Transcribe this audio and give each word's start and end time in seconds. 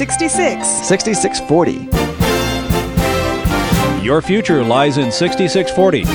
66. 0.00 0.66
6640. 0.66 1.72
Your 4.02 4.22
future 4.22 4.64
lies 4.64 4.96
in 4.96 5.12
6640. 5.12 6.06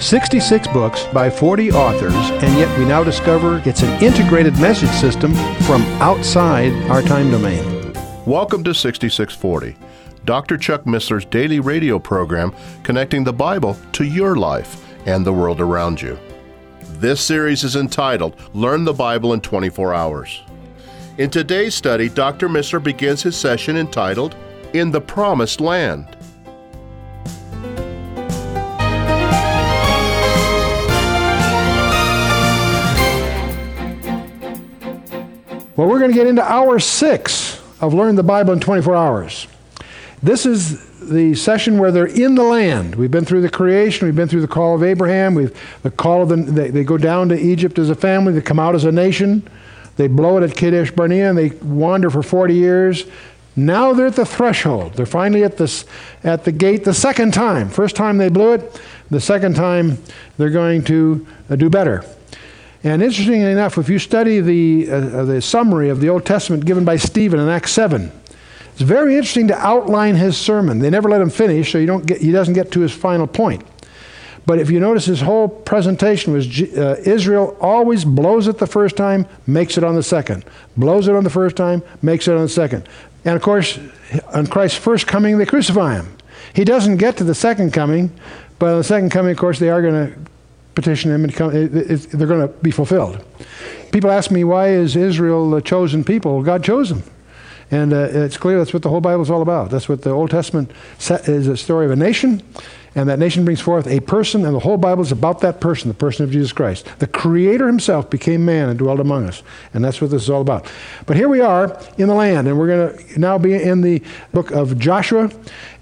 66 0.00 0.68
books 0.68 1.04
by 1.08 1.28
40 1.28 1.72
authors, 1.72 2.14
and 2.14 2.56
yet 2.56 2.78
we 2.78 2.86
now 2.86 3.04
discover 3.04 3.60
it's 3.66 3.82
an 3.82 4.02
integrated 4.02 4.58
message 4.58 4.88
system 4.88 5.34
from 5.66 5.82
outside 6.00 6.72
our 6.90 7.02
time 7.02 7.30
domain. 7.30 7.92
Welcome 8.24 8.64
to 8.64 8.72
6640, 8.72 9.76
Dr. 10.24 10.56
Chuck 10.56 10.84
Missler's 10.84 11.26
daily 11.26 11.60
radio 11.60 11.98
program 11.98 12.54
connecting 12.84 13.22
the 13.22 13.34
Bible 13.34 13.76
to 13.92 14.04
your 14.04 14.36
life 14.36 14.82
and 15.04 15.26
the 15.26 15.32
world 15.34 15.60
around 15.60 16.00
you. 16.00 16.18
This 17.00 17.20
series 17.20 17.64
is 17.64 17.76
entitled 17.76 18.34
Learn 18.54 18.84
the 18.84 18.94
Bible 18.94 19.34
in 19.34 19.42
24 19.42 19.92
Hours. 19.92 20.42
In 21.18 21.30
today's 21.30 21.74
study, 21.74 22.10
Dr. 22.10 22.46
Missler 22.46 22.82
begins 22.82 23.22
his 23.22 23.36
session 23.36 23.78
entitled 23.78 24.36
In 24.74 24.90
the 24.90 25.00
Promised 25.00 25.62
Land. 25.62 26.14
Well, 35.74 35.88
we're 35.88 35.98
going 35.98 36.10
to 36.10 36.14
get 36.14 36.26
into 36.26 36.42
hour 36.42 36.78
six 36.78 37.62
of 37.80 37.94
Learn 37.94 38.14
the 38.16 38.22
Bible 38.22 38.52
in 38.52 38.60
24 38.60 38.94
Hours. 38.94 39.46
This 40.22 40.44
is 40.44 41.08
the 41.08 41.34
session 41.34 41.78
where 41.78 41.90
they're 41.90 42.04
in 42.04 42.34
the 42.34 42.42
land. 42.42 42.94
We've 42.94 43.10
been 43.10 43.24
through 43.24 43.40
the 43.40 43.48
creation, 43.48 44.06
we've 44.06 44.16
been 44.16 44.28
through 44.28 44.42
the 44.42 44.48
call 44.48 44.74
of 44.74 44.82
Abraham, 44.82 45.34
we've 45.34 45.58
the 45.82 45.90
call 45.90 46.22
of 46.22 46.28
the, 46.28 46.36
they, 46.36 46.68
they 46.68 46.84
go 46.84 46.98
down 46.98 47.30
to 47.30 47.38
Egypt 47.38 47.78
as 47.78 47.88
a 47.88 47.94
family, 47.94 48.34
they 48.34 48.42
come 48.42 48.58
out 48.58 48.74
as 48.74 48.84
a 48.84 48.92
nation, 48.92 49.48
they 49.96 50.08
blow 50.08 50.36
it 50.38 50.42
at 50.42 50.56
Kadesh 50.56 50.90
Barnea, 50.90 51.28
and 51.28 51.38
they 51.38 51.50
wander 51.50 52.10
for 52.10 52.22
40 52.22 52.54
years. 52.54 53.04
Now 53.56 53.94
they're 53.94 54.08
at 54.08 54.16
the 54.16 54.26
threshold. 54.26 54.94
They're 54.94 55.06
finally 55.06 55.42
at, 55.42 55.56
this, 55.56 55.86
at 56.22 56.44
the 56.44 56.52
gate 56.52 56.84
the 56.84 56.92
second 56.92 57.32
time. 57.32 57.70
First 57.70 57.96
time 57.96 58.18
they 58.18 58.28
blew 58.28 58.52
it, 58.52 58.80
the 59.10 59.20
second 59.20 59.56
time 59.56 59.98
they're 60.36 60.50
going 60.50 60.84
to 60.84 61.26
uh, 61.48 61.56
do 61.56 61.70
better. 61.70 62.04
And 62.84 63.02
interestingly 63.02 63.50
enough, 63.50 63.78
if 63.78 63.88
you 63.88 63.98
study 63.98 64.40
the, 64.40 64.90
uh, 64.90 65.24
the 65.24 65.40
summary 65.40 65.88
of 65.88 66.00
the 66.00 66.10
Old 66.10 66.26
Testament 66.26 66.66
given 66.66 66.84
by 66.84 66.96
Stephen 66.96 67.40
in 67.40 67.48
Acts 67.48 67.72
7, 67.72 68.12
it's 68.72 68.82
very 68.82 69.16
interesting 69.16 69.48
to 69.48 69.58
outline 69.58 70.16
his 70.16 70.36
sermon. 70.36 70.78
They 70.78 70.90
never 70.90 71.08
let 71.08 71.22
him 71.22 71.30
finish, 71.30 71.72
so 71.72 71.78
you 71.78 71.86
don't 71.86 72.04
get, 72.04 72.20
he 72.20 72.30
doesn't 72.30 72.52
get 72.52 72.70
to 72.72 72.80
his 72.80 72.92
final 72.92 73.26
point. 73.26 73.64
But 74.46 74.60
if 74.60 74.70
you 74.70 74.78
notice, 74.78 75.06
his 75.06 75.20
whole 75.20 75.48
presentation 75.48 76.32
was 76.32 76.46
uh, 76.62 77.02
Israel 77.04 77.56
always 77.60 78.04
blows 78.04 78.46
it 78.46 78.58
the 78.58 78.66
first 78.66 78.96
time, 78.96 79.26
makes 79.46 79.76
it 79.76 79.82
on 79.82 79.96
the 79.96 80.02
second. 80.04 80.44
Blows 80.76 81.08
it 81.08 81.14
on 81.16 81.24
the 81.24 81.30
first 81.30 81.56
time, 81.56 81.82
makes 82.00 82.28
it 82.28 82.34
on 82.34 82.42
the 82.42 82.48
second. 82.48 82.88
And 83.24 83.34
of 83.34 83.42
course, 83.42 83.78
on 84.32 84.46
Christ's 84.46 84.78
first 84.78 85.08
coming, 85.08 85.38
they 85.38 85.46
crucify 85.46 85.96
him. 85.96 86.16
He 86.54 86.64
doesn't 86.64 86.98
get 86.98 87.16
to 87.16 87.24
the 87.24 87.34
second 87.34 87.72
coming, 87.72 88.12
but 88.60 88.70
on 88.70 88.78
the 88.78 88.84
second 88.84 89.10
coming, 89.10 89.32
of 89.32 89.38
course, 89.38 89.58
they 89.58 89.68
are 89.68 89.82
going 89.82 90.12
to 90.12 90.18
petition 90.76 91.10
him 91.10 91.24
and 91.24 91.34
come, 91.34 91.54
it, 91.54 91.74
it, 91.74 91.96
they're 92.12 92.28
going 92.28 92.46
to 92.46 92.54
be 92.62 92.70
fulfilled. 92.70 93.24
People 93.90 94.10
ask 94.10 94.30
me, 94.30 94.44
why 94.44 94.68
is 94.68 94.94
Israel 94.94 95.50
the 95.50 95.60
chosen 95.60 96.04
people? 96.04 96.42
God 96.42 96.62
chose 96.62 96.90
them. 96.90 97.02
And 97.70 97.92
uh, 97.92 98.08
it's 98.12 98.36
clear 98.36 98.58
that's 98.58 98.72
what 98.72 98.82
the 98.82 98.88
whole 98.88 99.00
Bible 99.00 99.22
is 99.22 99.30
all 99.30 99.42
about. 99.42 99.70
That's 99.70 99.88
what 99.88 100.02
the 100.02 100.10
Old 100.10 100.30
Testament 100.30 100.70
is 101.00 101.48
a 101.48 101.56
story 101.56 101.84
of 101.84 101.90
a 101.90 101.96
nation, 101.96 102.40
and 102.94 103.08
that 103.08 103.18
nation 103.18 103.44
brings 103.44 103.60
forth 103.60 103.88
a 103.88 103.98
person, 104.00 104.46
and 104.46 104.54
the 104.54 104.60
whole 104.60 104.76
Bible 104.76 105.02
is 105.02 105.10
about 105.10 105.40
that 105.40 105.60
person, 105.60 105.88
the 105.88 105.94
person 105.94 106.24
of 106.24 106.30
Jesus 106.30 106.52
Christ. 106.52 106.86
The 107.00 107.08
Creator 107.08 107.66
Himself 107.66 108.08
became 108.08 108.44
man 108.44 108.68
and 108.68 108.78
dwelt 108.78 109.00
among 109.00 109.26
us, 109.26 109.42
and 109.74 109.84
that's 109.84 110.00
what 110.00 110.12
this 110.12 110.22
is 110.22 110.30
all 110.30 110.42
about. 110.42 110.70
But 111.06 111.16
here 111.16 111.28
we 111.28 111.40
are 111.40 111.76
in 111.98 112.06
the 112.06 112.14
land, 112.14 112.46
and 112.46 112.56
we're 112.56 112.68
going 112.68 112.96
to 112.96 113.20
now 113.20 113.36
be 113.36 113.54
in 113.54 113.80
the 113.80 114.00
book 114.32 114.52
of 114.52 114.78
Joshua, 114.78 115.28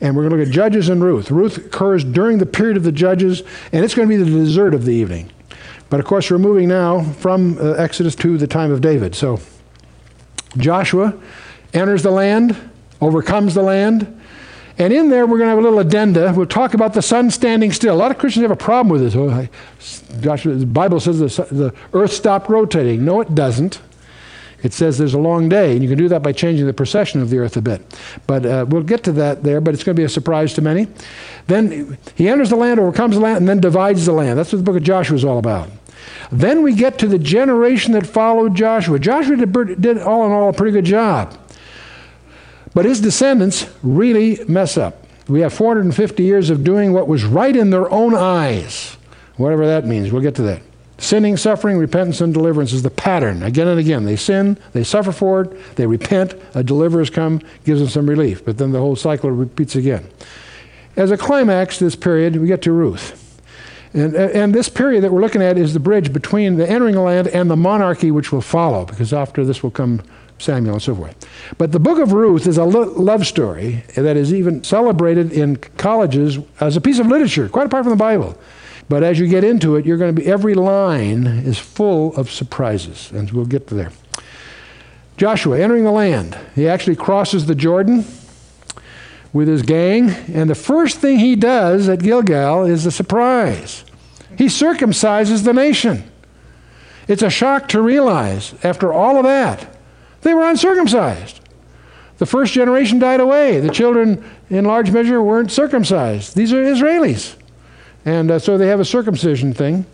and 0.00 0.16
we're 0.16 0.22
going 0.22 0.30
to 0.30 0.36
look 0.38 0.48
at 0.48 0.54
Judges 0.54 0.88
and 0.88 1.04
Ruth. 1.04 1.30
Ruth 1.30 1.58
occurs 1.58 2.02
during 2.02 2.38
the 2.38 2.46
period 2.46 2.78
of 2.78 2.82
the 2.82 2.92
Judges, 2.92 3.42
and 3.72 3.84
it's 3.84 3.94
going 3.94 4.08
to 4.08 4.16
be 4.16 4.22
the 4.22 4.30
dessert 4.30 4.72
of 4.72 4.86
the 4.86 4.94
evening. 4.94 5.30
But 5.90 6.00
of 6.00 6.06
course, 6.06 6.30
we're 6.30 6.38
moving 6.38 6.68
now 6.68 7.02
from 7.02 7.58
uh, 7.58 7.72
Exodus 7.72 8.14
to 8.16 8.38
the 8.38 8.46
time 8.46 8.72
of 8.72 8.80
David. 8.80 9.14
So, 9.14 9.38
Joshua 10.56 11.14
enters 11.74 12.02
the 12.02 12.10
land, 12.10 12.56
overcomes 13.00 13.54
the 13.54 13.62
land. 13.62 14.20
And 14.76 14.92
in 14.92 15.08
there, 15.08 15.26
we're 15.26 15.38
going 15.38 15.46
to 15.46 15.50
have 15.50 15.58
a 15.58 15.62
little 15.62 15.78
addenda. 15.78 16.32
We'll 16.34 16.46
talk 16.46 16.74
about 16.74 16.94
the 16.94 17.02
sun 17.02 17.30
standing 17.30 17.70
still. 17.70 17.94
A 17.94 17.96
lot 17.96 18.10
of 18.10 18.18
Christians 18.18 18.42
have 18.42 18.50
a 18.50 18.56
problem 18.56 18.88
with 18.88 19.02
this. 19.02 19.14
Oh, 19.14 19.48
Joshua, 20.20 20.54
the 20.54 20.66
Bible 20.66 20.98
says 20.98 21.20
the, 21.20 21.44
the 21.54 21.72
earth 21.92 22.12
stopped 22.12 22.48
rotating. 22.48 23.04
No, 23.04 23.20
it 23.20 23.34
doesn't. 23.34 23.80
It 24.64 24.72
says 24.72 24.96
there's 24.96 25.14
a 25.14 25.18
long 25.18 25.50
day, 25.50 25.72
and 25.72 25.82
you 25.82 25.90
can 25.90 25.98
do 25.98 26.08
that 26.08 26.22
by 26.22 26.32
changing 26.32 26.66
the 26.66 26.72
precession 26.72 27.20
of 27.20 27.28
the 27.28 27.36
earth 27.38 27.56
a 27.58 27.60
bit. 27.60 27.82
But 28.26 28.46
uh, 28.46 28.64
we'll 28.66 28.82
get 28.82 29.04
to 29.04 29.12
that 29.12 29.42
there, 29.44 29.60
but 29.60 29.74
it's 29.74 29.84
going 29.84 29.94
to 29.94 30.00
be 30.00 30.04
a 30.04 30.08
surprise 30.08 30.54
to 30.54 30.62
many. 30.62 30.88
Then 31.46 31.98
he 32.14 32.28
enters 32.28 32.48
the 32.48 32.56
land, 32.56 32.80
overcomes 32.80 33.14
the 33.14 33.20
land, 33.20 33.38
and 33.38 33.48
then 33.48 33.60
divides 33.60 34.06
the 34.06 34.12
land. 34.12 34.38
That's 34.38 34.52
what 34.52 34.58
the 34.58 34.64
book 34.64 34.76
of 34.76 34.82
Joshua 34.82 35.16
is 35.16 35.24
all 35.24 35.38
about. 35.38 35.68
Then 36.32 36.62
we 36.62 36.74
get 36.74 36.98
to 37.00 37.06
the 37.06 37.18
generation 37.18 37.92
that 37.92 38.06
followed 38.06 38.54
Joshua. 38.54 38.98
Joshua 38.98 39.36
did, 39.36 39.82
did 39.82 39.98
all 39.98 40.24
in 40.24 40.32
all 40.32 40.48
a 40.48 40.52
pretty 40.54 40.72
good 40.72 40.86
job. 40.86 41.38
But 42.74 42.84
his 42.84 43.00
descendants 43.00 43.68
really 43.82 44.44
mess 44.46 44.76
up. 44.76 45.06
We 45.28 45.40
have 45.40 45.54
450 45.54 46.22
years 46.22 46.50
of 46.50 46.64
doing 46.64 46.92
what 46.92 47.08
was 47.08 47.24
right 47.24 47.54
in 47.56 47.70
their 47.70 47.90
own 47.90 48.14
eyes, 48.14 48.96
whatever 49.36 49.66
that 49.66 49.86
means. 49.86 50.12
We'll 50.12 50.22
get 50.22 50.34
to 50.36 50.42
that. 50.42 50.60
Sinning, 50.98 51.36
suffering, 51.36 51.78
repentance, 51.78 52.20
and 52.20 52.32
deliverance 52.32 52.72
is 52.72 52.82
the 52.82 52.90
pattern. 52.90 53.42
Again 53.42 53.68
and 53.68 53.80
again. 53.80 54.04
They 54.04 54.16
sin, 54.16 54.58
they 54.72 54.84
suffer 54.84 55.12
for 55.12 55.42
it, 55.42 55.76
they 55.76 55.86
repent, 55.86 56.34
a 56.54 56.62
deliverer's 56.62 57.10
come, 57.10 57.40
gives 57.64 57.80
them 57.80 57.88
some 57.88 58.08
relief. 58.08 58.44
But 58.44 58.58
then 58.58 58.72
the 58.72 58.80
whole 58.80 58.96
cycle 58.96 59.30
repeats 59.30 59.76
again. 59.76 60.06
As 60.96 61.10
a 61.10 61.16
climax 61.16 61.78
this 61.78 61.96
period, 61.96 62.36
we 62.36 62.46
get 62.46 62.62
to 62.62 62.72
Ruth. 62.72 63.20
And, 63.92 64.14
and 64.14 64.54
this 64.54 64.68
period 64.68 65.04
that 65.04 65.12
we're 65.12 65.20
looking 65.20 65.42
at 65.42 65.56
is 65.56 65.72
the 65.72 65.80
bridge 65.80 66.12
between 66.12 66.56
the 66.56 66.68
entering 66.68 66.96
the 66.96 67.00
land 67.00 67.28
and 67.28 67.50
the 67.50 67.56
monarchy 67.56 68.10
which 68.10 68.32
will 68.32 68.40
follow, 68.40 68.84
because 68.84 69.12
after 69.12 69.44
this 69.44 69.62
will 69.62 69.70
come 69.70 70.02
Samuel 70.44 70.74
and 70.74 70.82
so 70.82 70.94
forth. 70.94 71.16
But 71.58 71.72
the 71.72 71.80
book 71.80 71.98
of 71.98 72.12
Ruth 72.12 72.46
is 72.46 72.58
a 72.58 72.64
love 72.64 73.26
story 73.26 73.82
that 73.96 74.16
is 74.16 74.32
even 74.32 74.62
celebrated 74.62 75.32
in 75.32 75.56
colleges 75.56 76.38
as 76.60 76.76
a 76.76 76.80
piece 76.80 76.98
of 76.98 77.06
literature, 77.06 77.48
quite 77.48 77.66
apart 77.66 77.84
from 77.84 77.90
the 77.90 77.96
Bible. 77.96 78.38
But 78.88 79.02
as 79.02 79.18
you 79.18 79.26
get 79.26 79.44
into 79.44 79.76
it, 79.76 79.86
you're 79.86 79.96
going 79.96 80.14
to 80.14 80.22
be, 80.22 80.28
every 80.28 80.54
line 80.54 81.26
is 81.26 81.58
full 81.58 82.14
of 82.16 82.30
surprises, 82.30 83.10
and 83.12 83.30
we'll 83.30 83.46
get 83.46 83.66
to 83.68 83.74
there. 83.74 83.92
Joshua 85.16 85.58
entering 85.58 85.84
the 85.84 85.90
land. 85.90 86.36
He 86.54 86.68
actually 86.68 86.96
crosses 86.96 87.46
the 87.46 87.54
Jordan 87.54 88.04
with 89.32 89.48
his 89.48 89.62
gang, 89.62 90.10
and 90.32 90.50
the 90.50 90.54
first 90.54 90.98
thing 90.98 91.18
he 91.18 91.34
does 91.34 91.88
at 91.88 92.02
Gilgal 92.02 92.64
is 92.64 92.84
a 92.84 92.90
surprise. 92.90 93.84
He 94.36 94.46
circumcises 94.46 95.44
the 95.44 95.52
nation. 95.52 96.04
It's 97.08 97.22
a 97.22 97.30
shock 97.30 97.68
to 97.68 97.80
realize, 97.80 98.54
after 98.64 98.92
all 98.92 99.16
of 99.16 99.24
that, 99.24 99.73
they 100.24 100.34
were 100.34 100.48
uncircumcised. 100.48 101.40
The 102.18 102.26
first 102.26 102.52
generation 102.52 102.98
died 102.98 103.20
away. 103.20 103.60
The 103.60 103.70
children, 103.70 104.24
in 104.50 104.64
large 104.64 104.90
measure, 104.90 105.22
weren't 105.22 105.52
circumcised. 105.52 106.34
These 106.34 106.52
are 106.52 106.62
Israelis. 106.62 107.36
And 108.04 108.30
uh, 108.30 108.38
so 108.38 108.58
they 108.58 108.68
have 108.68 108.80
a 108.80 108.84
circumcision 108.84 109.52
thing. 109.52 109.86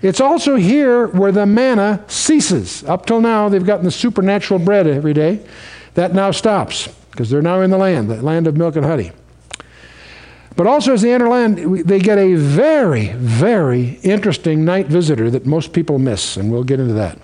It's 0.00 0.20
also 0.20 0.56
here 0.56 1.06
where 1.08 1.32
the 1.32 1.46
manna 1.46 2.04
ceases. 2.08 2.84
Up 2.84 3.06
till 3.06 3.20
now, 3.20 3.48
they've 3.48 3.64
gotten 3.64 3.84
the 3.84 3.90
supernatural 3.90 4.58
bread 4.58 4.86
every 4.86 5.12
day. 5.12 5.44
That 5.94 6.14
now 6.14 6.30
stops 6.30 6.88
because 7.10 7.30
they're 7.30 7.42
now 7.42 7.60
in 7.60 7.70
the 7.70 7.78
land, 7.78 8.10
the 8.10 8.22
land 8.22 8.46
of 8.46 8.56
milk 8.56 8.76
and 8.76 8.84
honey. 8.84 9.12
But 10.56 10.66
also, 10.66 10.92
as 10.92 11.02
they 11.02 11.12
enter 11.12 11.28
land, 11.28 11.86
they 11.86 11.98
get 11.98 12.18
a 12.18 12.34
very, 12.34 13.08
very 13.12 13.98
interesting 14.02 14.64
night 14.64 14.86
visitor 14.86 15.30
that 15.30 15.46
most 15.46 15.72
people 15.72 15.98
miss, 15.98 16.36
and 16.36 16.50
we'll 16.52 16.64
get 16.64 16.80
into 16.80 16.94
that. 16.94 17.18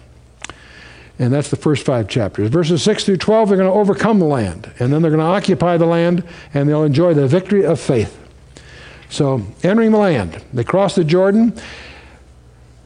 And 1.18 1.32
that's 1.32 1.50
the 1.50 1.56
first 1.56 1.84
five 1.84 2.08
chapters. 2.08 2.48
Verses 2.48 2.82
6 2.82 3.04
through 3.04 3.16
12, 3.16 3.48
they're 3.48 3.58
going 3.58 3.70
to 3.70 3.74
overcome 3.74 4.20
the 4.20 4.24
land. 4.24 4.72
And 4.78 4.92
then 4.92 5.02
they're 5.02 5.10
going 5.10 5.20
to 5.20 5.26
occupy 5.26 5.76
the 5.76 5.86
land, 5.86 6.22
and 6.54 6.68
they'll 6.68 6.84
enjoy 6.84 7.14
the 7.14 7.26
victory 7.26 7.64
of 7.64 7.80
faith. 7.80 8.16
So, 9.10 9.42
entering 9.62 9.90
the 9.90 9.98
land, 9.98 10.44
they 10.52 10.64
cross 10.64 10.94
the 10.94 11.02
Jordan. 11.02 11.54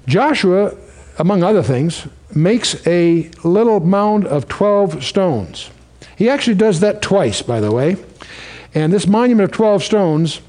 Joshua, 0.06 0.74
among 1.18 1.42
other 1.42 1.62
things, 1.62 2.06
makes 2.34 2.86
a 2.86 3.30
little 3.44 3.80
mound 3.80 4.26
of 4.26 4.48
12 4.48 5.04
stones. 5.04 5.70
He 6.16 6.28
actually 6.28 6.54
does 6.54 6.80
that 6.80 7.02
twice, 7.02 7.42
by 7.42 7.60
the 7.60 7.72
way. 7.72 7.96
And 8.74 8.92
this 8.92 9.06
monument 9.06 9.50
of 9.50 9.56
12 9.56 9.82
stones, 9.82 10.40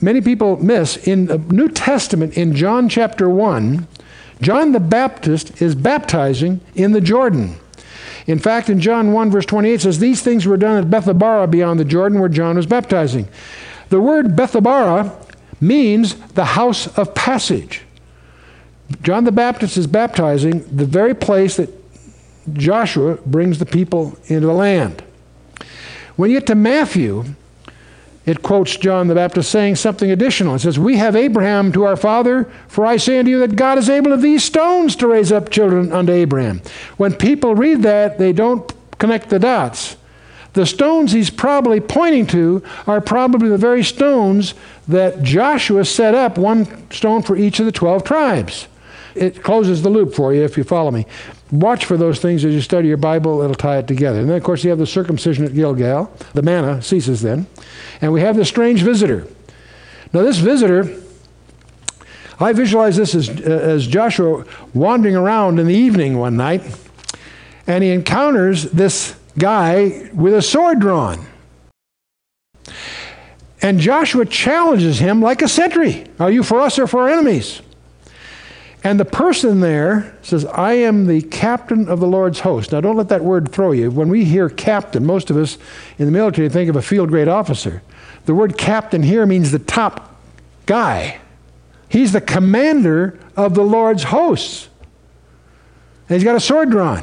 many 0.00 0.20
people 0.20 0.62
miss. 0.62 0.96
In 0.96 1.26
the 1.26 1.38
New 1.38 1.68
Testament, 1.68 2.36
in 2.36 2.54
John 2.54 2.88
chapter 2.88 3.30
1, 3.30 3.86
John 4.40 4.72
the 4.72 4.80
Baptist 4.80 5.60
is 5.60 5.74
baptizing 5.74 6.60
in 6.74 6.92
the 6.92 7.00
Jordan. 7.00 7.56
In 8.26 8.38
fact, 8.38 8.70
in 8.70 8.80
John 8.80 9.12
1, 9.12 9.30
verse 9.30 9.46
28 9.46 9.80
says, 9.80 9.98
These 9.98 10.22
things 10.22 10.46
were 10.46 10.56
done 10.56 10.78
at 10.78 10.90
Bethabara 10.90 11.50
beyond 11.50 11.80
the 11.80 11.84
Jordan 11.84 12.20
where 12.20 12.28
John 12.28 12.56
was 12.56 12.66
baptizing. 12.66 13.28
The 13.88 14.00
word 14.00 14.36
Bethabara 14.36 15.12
means 15.60 16.14
the 16.14 16.44
house 16.44 16.86
of 16.98 17.14
passage. 17.14 17.82
John 19.02 19.24
the 19.24 19.32
Baptist 19.32 19.76
is 19.76 19.86
baptizing 19.86 20.64
the 20.74 20.84
very 20.84 21.14
place 21.14 21.56
that 21.56 21.70
Joshua 22.52 23.16
brings 23.26 23.58
the 23.58 23.66
people 23.66 24.18
into 24.26 24.46
the 24.46 24.52
land. 24.52 25.02
When 26.16 26.30
you 26.30 26.38
get 26.38 26.46
to 26.48 26.54
Matthew, 26.54 27.24
it 28.30 28.42
quotes 28.42 28.76
John 28.76 29.08
the 29.08 29.16
Baptist 29.16 29.50
saying 29.50 29.74
something 29.74 30.08
additional. 30.08 30.54
It 30.54 30.60
says, 30.60 30.78
We 30.78 30.98
have 30.98 31.16
Abraham 31.16 31.72
to 31.72 31.82
our 31.82 31.96
father, 31.96 32.44
for 32.68 32.86
I 32.86 32.96
say 32.96 33.18
unto 33.18 33.28
you 33.28 33.40
that 33.40 33.56
God 33.56 33.76
is 33.76 33.90
able 33.90 34.12
of 34.12 34.22
these 34.22 34.44
stones 34.44 34.94
to 34.96 35.08
raise 35.08 35.32
up 35.32 35.50
children 35.50 35.90
unto 35.90 36.12
Abraham. 36.12 36.62
When 36.96 37.12
people 37.12 37.56
read 37.56 37.82
that, 37.82 38.18
they 38.18 38.32
don't 38.32 38.72
connect 38.98 39.30
the 39.30 39.40
dots. 39.40 39.96
The 40.52 40.64
stones 40.64 41.10
he's 41.10 41.28
probably 41.28 41.80
pointing 41.80 42.28
to 42.28 42.62
are 42.86 43.00
probably 43.00 43.48
the 43.48 43.58
very 43.58 43.82
stones 43.82 44.54
that 44.86 45.24
Joshua 45.24 45.84
set 45.84 46.14
up, 46.14 46.38
one 46.38 46.88
stone 46.92 47.22
for 47.22 47.36
each 47.36 47.58
of 47.58 47.66
the 47.66 47.72
12 47.72 48.04
tribes. 48.04 48.68
It 49.16 49.42
closes 49.42 49.82
the 49.82 49.90
loop 49.90 50.14
for 50.14 50.32
you 50.32 50.44
if 50.44 50.56
you 50.56 50.62
follow 50.62 50.92
me. 50.92 51.04
Watch 51.52 51.84
for 51.84 51.96
those 51.96 52.20
things 52.20 52.44
as 52.44 52.54
you 52.54 52.60
study 52.60 52.86
your 52.86 52.96
Bible, 52.96 53.42
it'll 53.42 53.56
tie 53.56 53.78
it 53.78 53.88
together. 53.88 54.20
And 54.20 54.28
then, 54.28 54.36
of 54.36 54.44
course, 54.44 54.62
you 54.62 54.70
have 54.70 54.78
the 54.78 54.86
circumcision 54.86 55.44
at 55.44 55.52
Gilgal. 55.52 56.12
The 56.32 56.42
manna 56.42 56.80
ceases 56.80 57.22
then. 57.22 57.46
And 58.00 58.12
we 58.12 58.20
have 58.20 58.36
the 58.36 58.44
strange 58.44 58.82
visitor. 58.82 59.26
Now, 60.12 60.22
this 60.22 60.38
visitor, 60.38 61.00
I 62.38 62.52
visualize 62.52 62.96
this 62.96 63.14
as, 63.14 63.28
uh, 63.28 63.32
as 63.32 63.86
Joshua 63.86 64.44
wandering 64.74 65.16
around 65.16 65.58
in 65.58 65.66
the 65.66 65.74
evening 65.74 66.18
one 66.18 66.36
night, 66.36 66.62
and 67.66 67.82
he 67.82 67.90
encounters 67.90 68.64
this 68.70 69.16
guy 69.36 70.08
with 70.14 70.34
a 70.34 70.42
sword 70.42 70.80
drawn. 70.80 71.26
And 73.62 73.78
Joshua 73.78 74.24
challenges 74.24 75.00
him 75.00 75.20
like 75.20 75.42
a 75.42 75.48
sentry 75.48 76.06
Are 76.18 76.30
you 76.30 76.42
for 76.42 76.60
us 76.60 76.78
or 76.78 76.86
for 76.86 77.02
our 77.02 77.08
enemies? 77.10 77.60
And 78.82 78.98
the 78.98 79.04
person 79.04 79.60
there 79.60 80.16
says, 80.22 80.46
I 80.46 80.72
am 80.72 81.06
the 81.06 81.20
captain 81.20 81.88
of 81.88 82.00
the 82.00 82.06
Lord's 82.06 82.40
host. 82.40 82.72
Now, 82.72 82.80
don't 82.80 82.96
let 82.96 83.10
that 83.10 83.22
word 83.22 83.52
throw 83.52 83.72
you. 83.72 83.90
When 83.90 84.08
we 84.08 84.24
hear 84.24 84.48
captain, 84.48 85.04
most 85.04 85.28
of 85.28 85.36
us 85.36 85.58
in 85.98 86.06
the 86.06 86.12
military 86.12 86.48
think 86.48 86.70
of 86.70 86.76
a 86.76 86.82
field 86.82 87.10
grade 87.10 87.28
officer. 87.28 87.82
The 88.24 88.34
word 88.34 88.56
captain 88.56 89.02
here 89.02 89.26
means 89.26 89.50
the 89.50 89.58
top 89.58 90.16
guy. 90.64 91.20
He's 91.88 92.12
the 92.12 92.20
commander 92.20 93.18
of 93.36 93.54
the 93.54 93.64
Lord's 93.64 94.04
hosts. 94.04 94.68
And 96.08 96.16
he's 96.16 96.24
got 96.24 96.36
a 96.36 96.40
sword 96.40 96.70
drawn. 96.70 97.02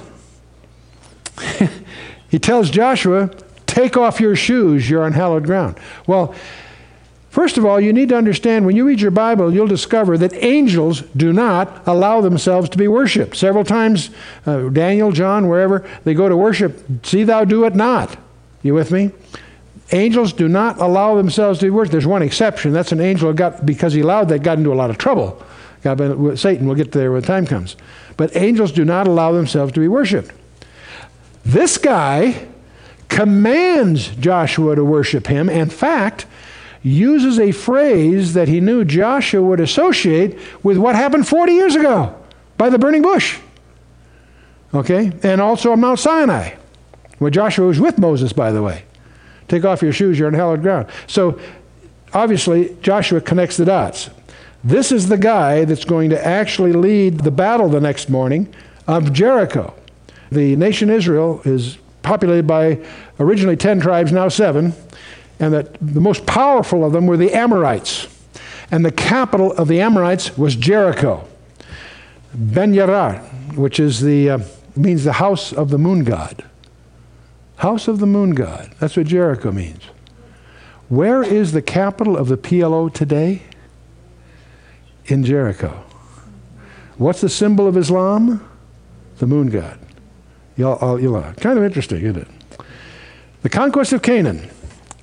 he 2.30 2.40
tells 2.40 2.72
Joshua, 2.72 3.30
Take 3.68 3.96
off 3.96 4.20
your 4.20 4.36
shoes, 4.36 4.90
you're 4.90 5.04
on 5.04 5.14
hallowed 5.14 5.46
ground. 5.46 5.78
Well, 6.08 6.34
First 7.30 7.58
of 7.58 7.66
all, 7.66 7.80
you 7.80 7.94
need 7.94 8.10
to 8.10 8.18
understand 8.18 8.66
when 8.66 8.76
you 8.76 8.86
read 8.86 9.02
your 9.02 9.12
Bible, 9.12 9.54
you'll 9.54 9.68
discover 9.68 10.18
that 10.18 10.34
angels 10.34 11.02
do 11.16 11.34
not 11.34 11.86
allow 11.88 12.22
themselves 12.22 12.70
to 12.70 12.78
be 12.78 12.88
worshiped. 12.88 13.36
Several 13.36 13.64
times, 13.64 14.10
uh, 14.46 14.70
Daniel, 14.70 15.12
John, 15.12 15.48
wherever, 15.48 15.88
they 16.04 16.14
go 16.14 16.30
to 16.30 16.38
worship, 16.38 17.06
see 17.06 17.24
thou 17.24 17.44
do 17.44 17.66
it 17.66 17.76
not. 17.76 18.18
You 18.64 18.74
with 18.74 18.92
me? 18.92 19.12
Angels 19.92 20.34
do 20.34 20.48
not 20.48 20.80
allow 20.80 21.16
themselves 21.16 21.60
to 21.60 21.66
be 21.66 21.70
worshipped. 21.70 21.92
There's 21.94 22.08
one 22.08 22.22
exception. 22.22 22.74
That's 22.74 22.92
an 22.92 23.00
angel 23.00 23.32
got 23.34 23.66
because 23.66 23.94
he 23.94 24.02
allowed 24.02 24.30
that 24.30 24.40
got 24.40 24.58
into 24.58 24.74
a 24.74 24.76
lot 24.76 24.90
of 24.90 24.98
trouble. 24.98 25.42
Got 25.84 26.38
Satan. 26.38 26.66
We'll 26.66 26.76
get 26.76 26.92
there 26.92 27.12
when 27.12 27.22
the 27.22 27.28
time 27.28 27.46
comes. 27.46 27.78
But 28.18 28.36
angels 28.36 28.72
do 28.72 28.84
not 28.84 29.08
allow 29.08 29.32
themselves 29.32 29.72
to 29.74 29.80
be 29.80 29.88
worshipped. 29.88 30.32
This 31.46 31.78
guy 31.78 32.48
commands 33.08 34.10
Joshua 34.16 34.76
to 34.76 34.84
worship 34.84 35.28
him. 35.28 35.50
In 35.50 35.70
fact, 35.70 36.26
uses 36.88 37.40
a 37.40 37.52
phrase 37.52 38.34
that 38.34 38.48
he 38.48 38.60
knew 38.60 38.86
Joshua 38.86 39.42
would 39.42 39.60
associate 39.60 40.38
with 40.64 40.78
what 40.78 40.96
happened 40.96 41.28
40 41.28 41.54
years 41.54 41.76
ago 41.76 42.16
by 42.58 42.70
the 42.70 42.80
burning 42.80 43.02
bush. 43.02 43.40
Okay? 44.74 45.12
And 45.24 45.42
also 45.42 45.72
on 45.72 45.80
Mount 45.80 46.00
Sinai, 46.00 46.56
where 47.20 47.32
Joshua 47.32 47.68
was 47.68 47.80
with 47.80 47.98
Moses, 47.98 48.34
by 48.34 48.52
the 48.52 48.62
way. 48.62 48.84
Take 49.48 49.66
off 49.66 49.82
your 49.82 49.94
shoes, 49.94 50.20
you're 50.20 50.28
on 50.28 50.34
hallowed 50.34 50.62
ground. 50.62 50.88
So 51.08 51.40
obviously, 52.14 52.76
Joshua 52.82 53.22
connects 53.22 53.58
the 53.58 53.66
dots. 53.66 54.10
This 54.64 54.92
is 54.92 55.08
the 55.08 55.18
guy 55.18 55.66
that's 55.66 55.86
going 55.86 56.10
to 56.10 56.26
actually 56.26 56.74
lead 56.74 57.22
the 57.22 57.32
battle 57.32 57.70
the 57.70 57.80
next 57.80 58.10
morning 58.10 58.54
of 58.88 59.14
Jericho. 59.14 59.74
The 60.32 60.56
nation 60.56 60.90
Israel 60.90 61.42
is 61.46 61.78
populated 62.02 62.48
by 62.48 62.80
originally 63.20 63.56
10 63.56 63.80
tribes, 63.80 64.12
now 64.12 64.28
seven 64.30 64.74
and 65.40 65.54
that 65.54 65.74
the 65.80 66.02
most 66.02 66.26
powerful 66.26 66.84
of 66.84 66.94
them 66.94 67.08
were 67.08 67.18
the 67.18 67.34
Amorites. 67.34 68.08
And 68.72 68.84
the 68.84 68.92
capital 68.92 69.54
of 69.54 69.68
the 69.68 69.80
Amorites 69.80 70.38
was 70.38 70.56
Jericho. 70.56 71.28
Ben 72.34 72.74
Yarar, 72.74 73.22
which 73.56 73.80
is 73.80 74.02
the, 74.02 74.30
uh, 74.30 74.40
means 74.76 75.04
the 75.04 75.14
house 75.14 75.54
of 75.54 75.70
the 75.70 75.78
moon 75.78 76.04
god. 76.04 76.44
House 77.58 77.88
of 77.88 78.00
the 78.00 78.06
moon 78.06 78.32
god. 78.32 78.74
That's 78.80 78.98
what 78.98 79.08
Jericho 79.08 79.52
means. 79.52 79.84
Where 80.90 81.24
is 81.24 81.52
the 81.52 81.62
capital 81.62 82.16
of 82.16 82.28
the 82.28 82.38
PLO 82.38 82.94
today? 82.94 83.44
In 85.06 85.24
Jericho. 85.24 85.84
What's 86.98 87.22
the 87.22 87.30
symbol 87.30 87.68
of 87.68 87.78
Islam? 87.78 88.48
The 89.20 89.28
moon 89.28 89.50
god. 89.50 89.80
You'll, 90.56 90.76
kind 90.78 91.58
of 91.58 91.64
interesting, 91.64 92.02
isn't 92.02 92.24
it? 92.24 92.28
The 93.44 93.50
conquest 93.50 93.94
of 93.94 94.02
Canaan. 94.02 94.50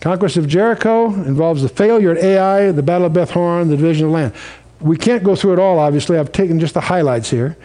Conquest 0.04 0.36
of 0.36 0.46
Jericho 0.46 1.06
involves 1.06 1.62
the 1.62 1.68
failure 1.70 2.10
at 2.10 2.22
Ai, 2.22 2.72
the 2.72 2.82
Battle 2.82 3.06
of 3.06 3.14
Beth 3.14 3.30
Horon, 3.30 3.70
the 3.70 3.76
division 3.78 4.08
of 4.08 4.12
land. 4.12 4.34
We 4.78 4.98
can't 4.98 5.24
go 5.24 5.34
through 5.34 5.54
it 5.54 5.58
all, 5.58 5.78
obviously. 5.78 6.18
I've 6.18 6.30
taken 6.30 6.60
just 6.60 6.74
the 6.74 6.82
highlights 6.82 7.30
here. 7.30 7.56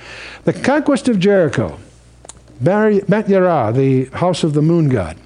The 0.46 0.54
conquest 0.54 1.10
of 1.10 1.20
Jericho, 1.20 1.78
Bet 2.62 3.28
Yarah, 3.28 3.74
the 3.74 4.06
house 4.18 4.46
of 4.46 4.54
the 4.54 4.62
moon 4.62 4.88
god. 4.88 5.18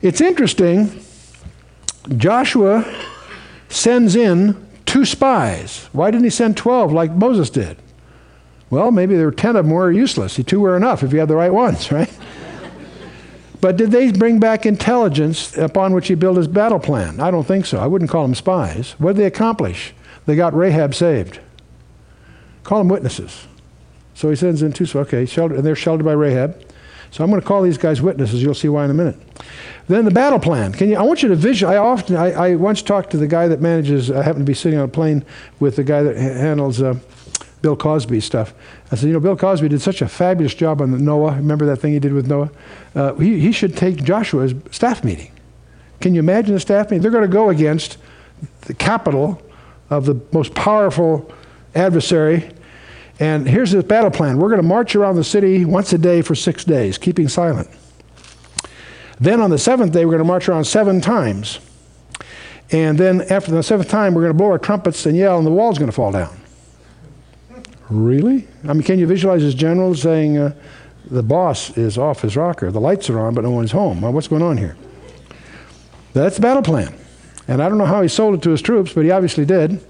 It's 0.00 0.20
interesting. 0.20 1.02
Joshua 2.16 2.84
sends 3.68 4.14
in 4.14 4.64
two 4.86 5.04
spies. 5.04 5.88
Why 5.90 6.12
didn't 6.12 6.22
he 6.22 6.30
send 6.30 6.56
12 6.56 6.92
like 6.92 7.10
Moses 7.10 7.50
did? 7.50 7.78
Well, 8.70 8.92
maybe 8.92 9.16
there 9.16 9.26
were 9.26 9.32
10 9.32 9.56
of 9.56 9.64
them 9.64 9.74
were 9.74 9.90
useless. 9.90 10.36
Two 10.36 10.60
were 10.60 10.76
enough 10.76 11.02
if 11.02 11.12
you 11.12 11.18
had 11.18 11.26
the 11.26 11.34
right 11.34 11.52
ones, 11.52 11.90
right? 11.92 12.12
But 13.60 13.76
did 13.76 13.90
they 13.90 14.12
bring 14.12 14.38
back 14.38 14.66
intelligence 14.66 15.56
upon 15.56 15.92
which 15.92 16.08
he 16.08 16.14
built 16.14 16.36
his 16.36 16.48
battle 16.48 16.78
plan? 16.78 17.20
I 17.20 17.30
don't 17.30 17.46
think 17.46 17.66
so. 17.66 17.78
I 17.78 17.86
wouldn't 17.86 18.10
call 18.10 18.22
them 18.22 18.34
spies. 18.34 18.92
What 18.98 19.14
did 19.14 19.22
they 19.22 19.26
accomplish? 19.26 19.94
They 20.26 20.36
got 20.36 20.54
Rahab 20.54 20.94
saved. 20.94 21.40
Call 22.62 22.78
them 22.78 22.88
witnesses. 22.88 23.46
So 24.14 24.30
he 24.30 24.36
sends 24.36 24.62
in 24.62 24.72
two, 24.72 24.86
so 24.86 25.00
okay, 25.00 25.26
shelter, 25.26 25.54
and 25.54 25.64
they're 25.64 25.76
sheltered 25.76 26.04
by 26.04 26.12
Rahab. 26.12 26.60
So 27.10 27.24
I'm 27.24 27.30
going 27.30 27.40
to 27.40 27.46
call 27.46 27.62
these 27.62 27.78
guys 27.78 28.02
witnesses. 28.02 28.42
You'll 28.42 28.54
see 28.54 28.68
why 28.68 28.84
in 28.84 28.90
a 28.90 28.94
minute. 28.94 29.16
Then 29.88 30.04
the 30.04 30.10
battle 30.10 30.38
plan. 30.38 30.72
Can 30.72 30.90
you? 30.90 30.96
I 30.96 31.02
want 31.02 31.22
you 31.22 31.28
to 31.30 31.36
visualize. 31.36 31.76
I 31.76 31.78
often, 31.78 32.16
I, 32.16 32.32
I 32.32 32.54
once 32.54 32.82
talked 32.82 33.10
to 33.12 33.16
the 33.16 33.26
guy 33.26 33.48
that 33.48 33.60
manages. 33.60 34.10
I 34.10 34.22
happen 34.22 34.40
to 34.40 34.44
be 34.44 34.54
sitting 34.54 34.78
on 34.78 34.84
a 34.84 34.88
plane 34.88 35.24
with 35.60 35.76
the 35.76 35.84
guy 35.84 36.02
that 36.02 36.16
handles 36.16 36.82
uh, 36.82 36.98
Bill 37.60 37.76
Cosby 37.76 38.20
stuff. 38.20 38.54
I 38.92 38.96
said, 38.96 39.06
you 39.06 39.12
know, 39.12 39.20
Bill 39.20 39.36
Cosby 39.36 39.68
did 39.68 39.80
such 39.80 40.00
a 40.02 40.08
fabulous 40.08 40.54
job 40.54 40.80
on 40.80 41.04
Noah. 41.04 41.36
Remember 41.36 41.66
that 41.66 41.76
thing 41.76 41.92
he 41.92 41.98
did 41.98 42.12
with 42.12 42.26
Noah? 42.26 42.50
Uh, 42.94 43.14
he, 43.14 43.40
he 43.40 43.52
should 43.52 43.76
take 43.76 44.02
Joshua's 44.02 44.54
staff 44.70 45.02
meeting. 45.02 45.32
Can 46.00 46.14
you 46.14 46.20
imagine 46.20 46.54
the 46.54 46.60
staff 46.60 46.86
meeting? 46.86 47.02
They're 47.02 47.10
going 47.10 47.22
to 47.22 47.28
go 47.28 47.50
against 47.50 47.98
the 48.62 48.74
capital 48.74 49.42
of 49.90 50.04
the 50.04 50.20
most 50.32 50.54
powerful 50.54 51.32
adversary. 51.74 52.50
And 53.18 53.48
here's 53.48 53.72
the 53.72 53.82
battle 53.82 54.10
plan. 54.10 54.38
We're 54.38 54.48
going 54.48 54.62
to 54.62 54.66
march 54.66 54.94
around 54.94 55.16
the 55.16 55.24
city 55.24 55.64
once 55.64 55.92
a 55.92 55.98
day 55.98 56.22
for 56.22 56.36
six 56.36 56.64
days, 56.64 56.98
keeping 56.98 57.26
silent. 57.26 57.68
Then 59.18 59.40
on 59.40 59.50
the 59.50 59.58
seventh 59.58 59.92
day, 59.92 60.04
we're 60.04 60.12
going 60.12 60.22
to 60.22 60.24
march 60.24 60.48
around 60.48 60.64
seven 60.64 61.00
times. 61.00 61.58
And 62.70 62.96
then 62.98 63.22
after 63.22 63.50
the 63.50 63.62
seventh 63.62 63.88
time, 63.88 64.14
we're 64.14 64.22
going 64.22 64.32
to 64.32 64.38
blow 64.38 64.50
our 64.50 64.58
trumpets 64.58 65.06
and 65.06 65.16
yell, 65.16 65.38
and 65.38 65.46
the 65.46 65.50
wall's 65.50 65.78
going 65.78 65.90
to 65.90 65.94
fall 65.94 66.12
down. 66.12 66.38
Really? 67.90 68.46
I 68.64 68.72
mean, 68.72 68.82
can 68.82 68.98
you 68.98 69.06
visualize 69.06 69.42
this 69.42 69.54
general 69.54 69.94
saying, 69.94 70.36
uh, 70.36 70.54
the 71.10 71.22
boss 71.22 71.76
is 71.76 71.96
off 71.96 72.22
his 72.22 72.36
rocker, 72.36 72.70
the 72.70 72.80
lights 72.80 73.08
are 73.08 73.18
on, 73.18 73.34
but 73.34 73.44
no 73.44 73.50
one's 73.50 73.72
home? 73.72 74.02
Well, 74.02 74.12
what's 74.12 74.28
going 74.28 74.42
on 74.42 74.58
here? 74.58 74.76
That's 76.12 76.36
the 76.36 76.42
battle 76.42 76.62
plan. 76.62 76.94
And 77.46 77.62
I 77.62 77.68
don't 77.68 77.78
know 77.78 77.86
how 77.86 78.02
he 78.02 78.08
sold 78.08 78.34
it 78.34 78.42
to 78.42 78.50
his 78.50 78.60
troops, 78.60 78.92
but 78.92 79.04
he 79.04 79.10
obviously 79.10 79.46
did. 79.46 79.80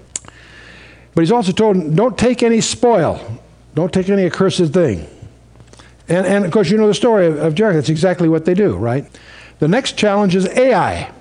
But 1.13 1.21
he's 1.21 1.31
also 1.31 1.51
told 1.51 1.95
don't 1.95 2.17
take 2.17 2.43
any 2.43 2.61
spoil, 2.61 3.41
don't 3.75 3.91
take 3.91 4.09
any 4.09 4.25
accursed 4.25 4.73
thing. 4.73 5.07
And, 6.07 6.25
and 6.25 6.45
of 6.45 6.51
course, 6.51 6.69
you 6.69 6.77
know 6.77 6.87
the 6.87 6.93
story 6.93 7.27
of, 7.27 7.37
of 7.37 7.55
Jericho. 7.55 7.77
That's 7.77 7.89
exactly 7.89 8.29
what 8.29 8.45
they 8.45 8.53
do, 8.53 8.75
right? 8.75 9.05
The 9.59 9.67
next 9.67 9.97
challenge 9.97 10.35
is 10.35 10.47
Ai. 10.47 11.11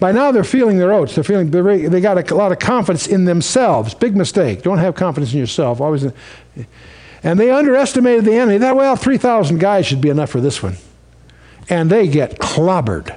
By 0.00 0.12
now, 0.12 0.32
they're 0.32 0.44
feeling 0.44 0.78
their 0.78 0.92
oats. 0.92 1.14
They're 1.14 1.24
feeling 1.24 1.50
they 1.50 2.00
got 2.00 2.30
a 2.30 2.34
lot 2.34 2.52
of 2.52 2.58
confidence 2.58 3.06
in 3.06 3.24
themselves. 3.24 3.94
Big 3.94 4.16
mistake. 4.16 4.62
Don't 4.62 4.78
have 4.78 4.94
confidence 4.94 5.32
in 5.32 5.38
yourself. 5.38 5.80
Always. 5.80 6.04
And 7.22 7.40
they 7.40 7.50
underestimated 7.50 8.24
the 8.24 8.34
enemy. 8.34 8.58
That 8.58 8.76
well, 8.76 8.96
three 8.96 9.18
thousand 9.18 9.58
guys 9.58 9.86
should 9.86 10.00
be 10.00 10.10
enough 10.10 10.30
for 10.30 10.40
this 10.40 10.62
one. 10.62 10.76
And 11.70 11.88
they 11.88 12.08
get 12.08 12.38
clobbered. 12.38 13.16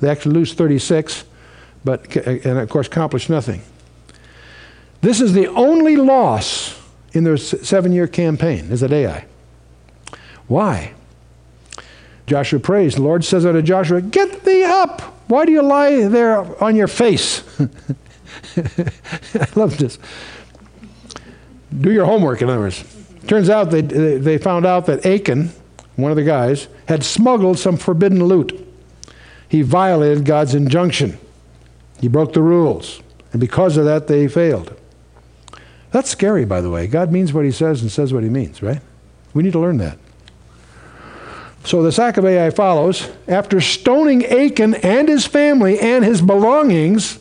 They 0.00 0.08
actually 0.08 0.34
lose 0.34 0.54
thirty-six, 0.54 1.24
but 1.84 2.16
uh, 2.16 2.20
and 2.30 2.58
of 2.58 2.68
course 2.70 2.86
accomplish 2.86 3.28
nothing. 3.28 3.62
This 5.02 5.20
is 5.20 5.34
the 5.34 5.48
only 5.48 5.96
loss 5.96 6.80
in 7.12 7.24
their 7.24 7.36
seven-year 7.36 8.06
campaign. 8.06 8.70
Is 8.70 8.82
at 8.82 8.92
Ai. 8.92 9.26
Why? 10.46 10.94
Joshua 12.26 12.60
prays. 12.60 12.94
The 12.94 13.02
Lord 13.02 13.24
says 13.24 13.44
unto 13.44 13.62
Joshua, 13.62 14.00
Get 14.00 14.44
thee 14.44 14.64
up! 14.64 15.15
Why 15.28 15.44
do 15.44 15.52
you 15.52 15.62
lie 15.62 16.06
there 16.06 16.62
on 16.62 16.76
your 16.76 16.86
face? 16.86 17.42
I 18.56 19.48
love 19.54 19.76
this. 19.78 19.98
Do 21.78 21.92
your 21.92 22.06
homework, 22.06 22.42
in 22.42 22.48
other 22.48 22.60
words. 22.60 22.84
Turns 23.26 23.50
out 23.50 23.70
they, 23.70 23.82
they 23.82 24.38
found 24.38 24.66
out 24.66 24.86
that 24.86 25.04
Achan, 25.04 25.50
one 25.96 26.12
of 26.12 26.16
the 26.16 26.24
guys, 26.24 26.68
had 26.86 27.02
smuggled 27.04 27.58
some 27.58 27.76
forbidden 27.76 28.24
loot. 28.24 28.66
He 29.48 29.62
violated 29.62 30.24
God's 30.24 30.54
injunction. 30.54 31.18
He 32.00 32.08
broke 32.08 32.32
the 32.32 32.42
rules. 32.42 33.02
And 33.32 33.40
because 33.40 33.76
of 33.76 33.84
that, 33.84 34.06
they 34.06 34.28
failed. 34.28 34.76
That's 35.90 36.10
scary, 36.10 36.44
by 36.44 36.60
the 36.60 36.70
way. 36.70 36.86
God 36.86 37.10
means 37.10 37.32
what 37.32 37.44
he 37.44 37.50
says 37.50 37.82
and 37.82 37.90
says 37.90 38.12
what 38.12 38.22
he 38.22 38.28
means, 38.28 38.62
right? 38.62 38.80
We 39.34 39.42
need 39.42 39.52
to 39.52 39.58
learn 39.58 39.78
that. 39.78 39.98
So 41.66 41.82
the 41.82 41.90
sack 41.90 42.16
of 42.16 42.24
Ai 42.24 42.50
follows. 42.50 43.10
After 43.26 43.60
stoning 43.60 44.24
Achan 44.24 44.74
and 44.76 45.08
his 45.08 45.26
family 45.26 45.80
and 45.80 46.04
his 46.04 46.22
belongings, 46.22 47.18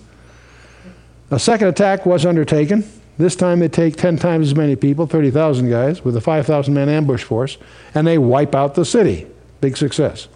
a 1.31 1.39
second 1.39 1.69
attack 1.69 2.05
was 2.05 2.27
undertaken. 2.27 2.87
This 3.17 3.35
time 3.35 3.59
they 3.59 3.69
take 3.69 3.95
10 3.95 4.17
times 4.17 4.49
as 4.49 4.55
many 4.55 4.75
people, 4.75 5.07
30,000 5.07 5.67
guys, 5.67 6.05
with 6.05 6.15
a 6.15 6.21
5,000 6.21 6.71
man 6.71 6.89
ambush 6.89 7.23
force, 7.23 7.57
and 7.95 8.05
they 8.05 8.19
wipe 8.19 8.53
out 8.53 8.75
the 8.75 8.85
city. 8.85 9.25
Big 9.61 9.77
success. 9.77 10.27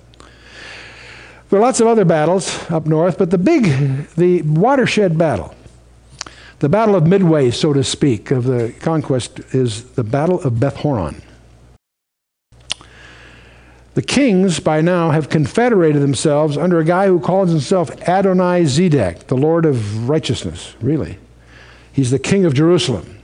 There 1.51 1.59
are 1.59 1.61
lots 1.61 1.79
of 1.79 1.85
other 1.85 2.05
battles 2.05 2.67
up 2.71 2.87
north, 2.87 3.19
but 3.19 3.29
the 3.29 3.37
big, 3.37 4.07
the 4.15 4.41
watershed 4.41 5.19
battle, 5.19 5.53
the 6.59 6.69
battle 6.69 6.95
of 6.95 7.05
Midway, 7.05 7.51
so 7.51 7.73
to 7.73 7.83
speak, 7.83 8.31
of 8.31 8.45
the 8.45 8.73
conquest, 8.79 9.39
is 9.53 9.83
the 9.91 10.03
Battle 10.03 10.41
of 10.41 10.59
Beth 10.59 10.77
Horon. 10.77 11.21
The 13.95 14.01
kings 14.01 14.59
by 14.59 14.81
now 14.81 15.11
have 15.11 15.29
confederated 15.29 16.01
themselves 16.01 16.57
under 16.57 16.79
a 16.79 16.85
guy 16.85 17.07
who 17.07 17.19
calls 17.19 17.49
himself 17.49 17.89
Adonai 18.07 18.63
Zedek, 18.63 19.27
the 19.27 19.37
Lord 19.37 19.65
of 19.65 20.07
righteousness, 20.07 20.75
really. 20.79 21.17
He's 21.91 22.11
the 22.11 22.19
king 22.19 22.45
of 22.45 22.53
Jerusalem. 22.53 23.19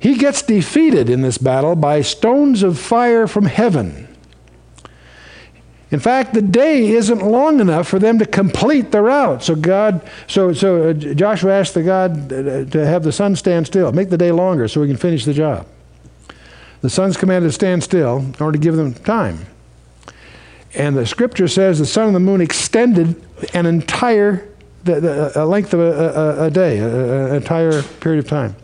He 0.00 0.16
gets 0.16 0.42
defeated 0.42 1.08
in 1.08 1.22
this 1.22 1.38
battle 1.38 1.76
by 1.76 2.00
stones 2.00 2.62
of 2.62 2.78
fire 2.78 3.28
from 3.28 3.44
heaven. 3.44 4.08
In 5.92 6.00
fact, 6.00 6.32
the 6.32 6.42
day 6.42 6.88
isn't 6.88 7.20
long 7.22 7.60
enough 7.60 7.86
for 7.86 7.98
them 7.98 8.18
to 8.18 8.24
complete 8.24 8.90
the 8.90 9.02
route. 9.02 9.42
So 9.42 9.54
God, 9.54 10.00
so 10.26 10.54
so 10.54 10.88
uh, 10.88 10.92
Joshua 10.94 11.52
asked 11.52 11.74
the 11.74 11.82
God 11.82 12.32
uh, 12.32 12.64
to 12.64 12.86
have 12.86 13.04
the 13.04 13.12
sun 13.12 13.36
stand 13.36 13.66
still, 13.66 13.92
make 13.92 14.08
the 14.08 14.16
day 14.16 14.32
longer, 14.32 14.66
so 14.68 14.80
we 14.80 14.88
can 14.88 14.96
finish 14.96 15.26
the 15.26 15.34
job. 15.34 15.66
The 16.82 16.90
sun's 16.90 17.16
commanded 17.16 17.48
to 17.48 17.52
stand 17.52 17.82
still 17.82 18.18
in 18.18 18.36
order 18.40 18.52
to 18.52 18.62
give 18.62 18.76
them 18.76 18.92
time. 18.92 19.46
And 20.74 20.96
the 20.96 21.06
scripture 21.06 21.48
says 21.48 21.78
the 21.78 21.86
sun 21.86 22.06
and 22.06 22.14
the 22.14 22.20
moon 22.20 22.40
extended 22.40 23.22
an 23.54 23.66
entire 23.66 24.48
the, 24.84 25.00
the, 25.00 25.42
a 25.42 25.44
length 25.44 25.72
of 25.74 25.80
a, 25.80 26.40
a, 26.42 26.46
a 26.46 26.50
day, 26.50 26.78
an 26.78 27.34
entire 27.34 27.82
period 27.82 28.24
of 28.24 28.28
time. 28.28 28.56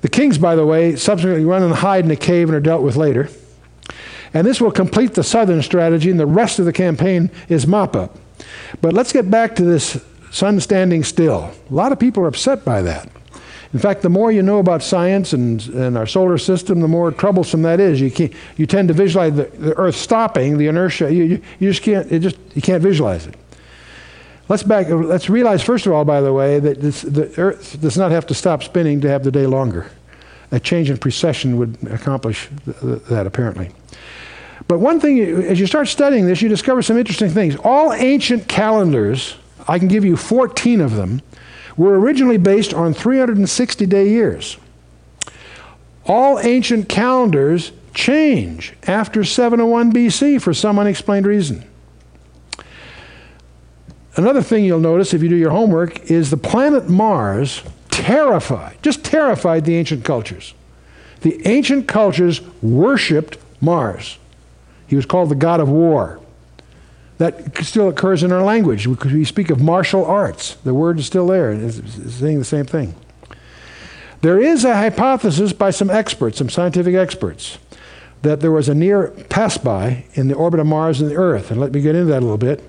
The 0.00 0.08
kings, 0.08 0.38
by 0.38 0.54
the 0.54 0.66
way, 0.66 0.96
subsequently 0.96 1.44
run 1.44 1.62
and 1.62 1.74
hide 1.74 2.04
in 2.04 2.10
a 2.10 2.16
cave 2.16 2.48
and 2.48 2.56
are 2.56 2.60
dealt 2.60 2.82
with 2.82 2.96
later. 2.96 3.28
And 4.32 4.46
this 4.46 4.60
will 4.60 4.70
complete 4.70 5.14
the 5.14 5.22
southern 5.22 5.62
strategy, 5.62 6.10
and 6.10 6.18
the 6.18 6.26
rest 6.26 6.58
of 6.58 6.64
the 6.64 6.72
campaign 6.72 7.30
is 7.48 7.66
mop 7.66 7.94
up. 7.94 8.18
But 8.80 8.92
let's 8.92 9.12
get 9.12 9.30
back 9.30 9.54
to 9.56 9.64
this 9.64 10.02
sun 10.30 10.60
standing 10.60 11.04
still. 11.04 11.52
A 11.70 11.74
lot 11.74 11.92
of 11.92 11.98
people 11.98 12.22
are 12.24 12.28
upset 12.28 12.64
by 12.64 12.82
that. 12.82 13.08
In 13.74 13.80
fact, 13.80 14.02
the 14.02 14.08
more 14.08 14.30
you 14.30 14.40
know 14.40 14.60
about 14.60 14.84
science 14.84 15.32
and, 15.32 15.60
and 15.70 15.98
our 15.98 16.06
solar 16.06 16.38
system, 16.38 16.78
the 16.78 16.86
more 16.86 17.10
troublesome 17.10 17.62
that 17.62 17.80
is. 17.80 18.00
You, 18.00 18.08
can't, 18.08 18.32
you 18.56 18.66
tend 18.66 18.86
to 18.86 18.94
visualize 18.94 19.34
the, 19.34 19.44
the 19.46 19.74
Earth 19.76 19.96
stopping, 19.96 20.58
the 20.58 20.68
inertia. 20.68 21.12
You, 21.12 21.24
you, 21.24 21.42
you 21.58 21.70
just 21.70 21.82
can't, 21.82 22.10
it 22.10 22.20
just, 22.20 22.36
you 22.54 22.62
can't 22.62 22.80
visualize 22.80 23.26
it. 23.26 23.34
Let's 24.48 24.62
back. 24.62 24.86
Let's 24.88 25.28
realize 25.28 25.60
first 25.60 25.86
of 25.86 25.92
all, 25.92 26.04
by 26.04 26.20
the 26.20 26.32
way, 26.32 26.60
that 26.60 26.80
this, 26.80 27.02
the 27.02 27.34
Earth 27.36 27.80
does 27.80 27.96
not 27.96 28.12
have 28.12 28.26
to 28.26 28.34
stop 28.34 28.62
spinning 28.62 29.00
to 29.00 29.08
have 29.08 29.24
the 29.24 29.32
day 29.32 29.46
longer. 29.46 29.90
A 30.52 30.60
change 30.60 30.88
in 30.88 30.96
precession 30.96 31.56
would 31.56 31.76
accomplish 31.90 32.48
th- 32.64 33.02
that, 33.04 33.26
apparently. 33.26 33.72
But 34.68 34.78
one 34.78 35.00
thing, 35.00 35.18
as 35.18 35.58
you 35.58 35.66
start 35.66 35.88
studying 35.88 36.26
this, 36.26 36.40
you 36.40 36.48
discover 36.48 36.80
some 36.80 36.96
interesting 36.96 37.30
things. 37.30 37.56
All 37.56 37.92
ancient 37.92 38.46
calendars, 38.46 39.34
I 39.66 39.80
can 39.80 39.88
give 39.88 40.04
you 40.04 40.16
14 40.16 40.80
of 40.80 40.94
them, 40.94 41.22
were 41.76 41.98
originally 41.98 42.36
based 42.36 42.72
on 42.72 42.94
360 42.94 43.86
day 43.86 44.08
years. 44.08 44.56
All 46.06 46.38
ancient 46.40 46.88
calendars 46.88 47.72
change 47.94 48.74
after 48.86 49.24
701 49.24 49.92
BC 49.92 50.40
for 50.40 50.52
some 50.52 50.78
unexplained 50.78 51.26
reason. 51.26 51.64
Another 54.16 54.42
thing 54.42 54.64
you'll 54.64 54.78
notice 54.78 55.12
if 55.12 55.22
you 55.22 55.28
do 55.28 55.36
your 55.36 55.50
homework 55.50 56.10
is 56.10 56.30
the 56.30 56.36
planet 56.36 56.88
Mars 56.88 57.62
terrified, 57.90 58.76
just 58.82 59.04
terrified 59.04 59.64
the 59.64 59.76
ancient 59.76 60.04
cultures. 60.04 60.54
The 61.22 61.40
ancient 61.48 61.88
cultures 61.88 62.40
worshiped 62.62 63.38
Mars. 63.60 64.18
He 64.86 64.94
was 64.94 65.06
called 65.06 65.30
the 65.30 65.34
god 65.34 65.58
of 65.58 65.68
war. 65.68 66.20
That 67.18 67.56
still 67.58 67.88
occurs 67.88 68.22
in 68.22 68.32
our 68.32 68.42
language. 68.42 68.86
We 68.86 69.24
speak 69.24 69.50
of 69.50 69.60
martial 69.60 70.04
arts. 70.04 70.54
The 70.64 70.74
word 70.74 70.98
is 70.98 71.06
still 71.06 71.28
there, 71.28 71.52
it's 71.52 71.80
saying 72.14 72.38
the 72.38 72.44
same 72.44 72.66
thing. 72.66 72.94
There 74.20 74.40
is 74.40 74.64
a 74.64 74.74
hypothesis 74.74 75.52
by 75.52 75.70
some 75.70 75.90
experts, 75.90 76.38
some 76.38 76.48
scientific 76.48 76.94
experts, 76.94 77.58
that 78.22 78.40
there 78.40 78.50
was 78.50 78.68
a 78.68 78.74
near 78.74 79.08
pass 79.28 79.58
by 79.58 80.06
in 80.14 80.28
the 80.28 80.34
orbit 80.34 80.60
of 80.60 80.66
Mars 80.66 81.00
and 81.00 81.10
the 81.10 81.14
Earth. 81.14 81.50
And 81.50 81.60
let 81.60 81.72
me 81.72 81.82
get 81.82 81.94
into 81.94 82.06
that 82.06 82.20
a 82.20 82.26
little 82.26 82.38
bit. 82.38 82.62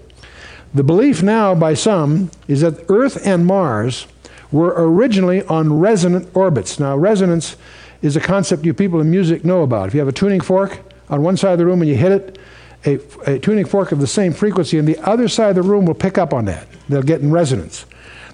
The 0.74 0.84
belief 0.84 1.24
now 1.24 1.56
by 1.56 1.74
some 1.74 2.30
is 2.50 2.60
that 2.62 2.84
Earth 2.90 3.25
and 3.25 3.46
Mars 3.46 4.06
were 4.52 4.74
originally 4.78 5.44
on 5.44 5.80
resonant 5.80 6.30
orbits. 6.36 6.80
Now, 6.80 6.98
resonance 6.98 7.56
is 8.02 8.18
a 8.18 8.20
concept 8.20 8.66
you 8.66 8.74
people 8.74 9.00
in 9.00 9.10
music 9.10 9.46
know 9.46 9.64
about. 9.64 9.88
If 9.88 9.94
you 9.94 10.02
have 10.02 10.10
a 10.10 10.12
tuning 10.12 10.42
fork 10.42 10.80
on 11.10 11.24
one 11.24 11.38
side 11.38 11.54
of 11.54 11.60
the 11.60 11.66
room 11.66 11.82
and 11.82 11.90
you 11.90 11.96
hit 11.96 12.12
it, 12.12 12.38
a, 12.86 13.00
a, 13.25 13.39
tuning 13.39 13.65
fork 13.65 13.92
of 13.92 14.00
the 14.00 14.08
same 14.08 14.34
frequency 14.34 14.77
and 14.77 14.88
the 14.88 14.98
other 15.00 15.27
side 15.27 15.50
of 15.50 15.56
the 15.56 15.62
room 15.63 15.86
will 15.86 15.96
pick 15.96 16.18
up 16.18 16.34
on 16.34 16.46
that. 16.46 16.68
They'll 16.88 17.01
get 17.01 17.22
in 17.22 17.32
resonance. 17.32 17.86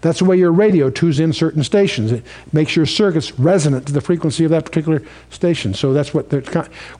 That's 0.02 0.20
the 0.20 0.26
way 0.26 0.36
your 0.36 0.52
radio 0.52 0.90
tunes 0.90 1.20
in 1.20 1.32
certain 1.32 1.64
stations. 1.64 2.12
It 2.12 2.26
makes 2.52 2.76
your 2.76 2.88
circuits 2.88 3.38
resonant 3.40 3.86
to 3.88 3.94
the 3.94 4.02
frequency 4.02 4.44
of 4.44 4.52
that 4.52 4.66
particular 4.66 5.04
station. 5.30 5.74
So 5.74 5.94
that's 5.94 6.14
what 6.14 6.30
they're. 6.30 6.44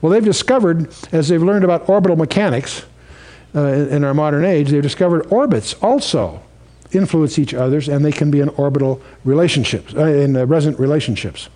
Well, 0.00 0.12
they've 0.12 0.24
discovered, 0.24 0.94
as 1.10 1.28
they've 1.28 1.42
learned 1.42 1.64
about 1.64 1.88
orbital 1.88 2.16
mechanics, 2.16 2.84
uh, 3.54 3.60
in 3.66 4.04
our 4.04 4.14
modern 4.14 4.44
age, 4.44 4.70
they've 4.70 4.82
discovered 4.82 5.26
orbits 5.30 5.74
also 5.82 6.40
influence 6.92 7.38
each 7.38 7.54
other's, 7.54 7.88
and 7.88 8.04
they 8.04 8.12
can 8.12 8.30
be 8.30 8.40
in 8.40 8.48
orbital 8.50 9.00
relationships, 9.24 9.94
uh, 9.94 10.04
in 10.04 10.36
uh, 10.36 10.46
resonant 10.46 10.78
relationships. 10.78 11.48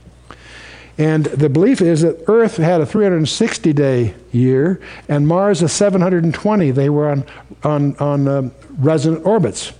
And 0.99 1.26
the 1.26 1.50
belief 1.50 1.83
is 1.83 2.00
that 2.03 2.25
Earth 2.26 2.57
had 2.57 2.81
a 2.81 2.87
360 2.87 3.73
day 3.73 4.15
year 4.33 4.81
and 5.09 5.29
Mars 5.29 5.61
a 5.62 5.69
720. 5.69 6.71
They 6.71 6.88
were 6.88 7.11
on, 7.11 7.25
on, 7.62 7.97
on 7.97 8.29
um, 8.29 8.53
resonant 8.79 9.26
orbits. 9.26 9.73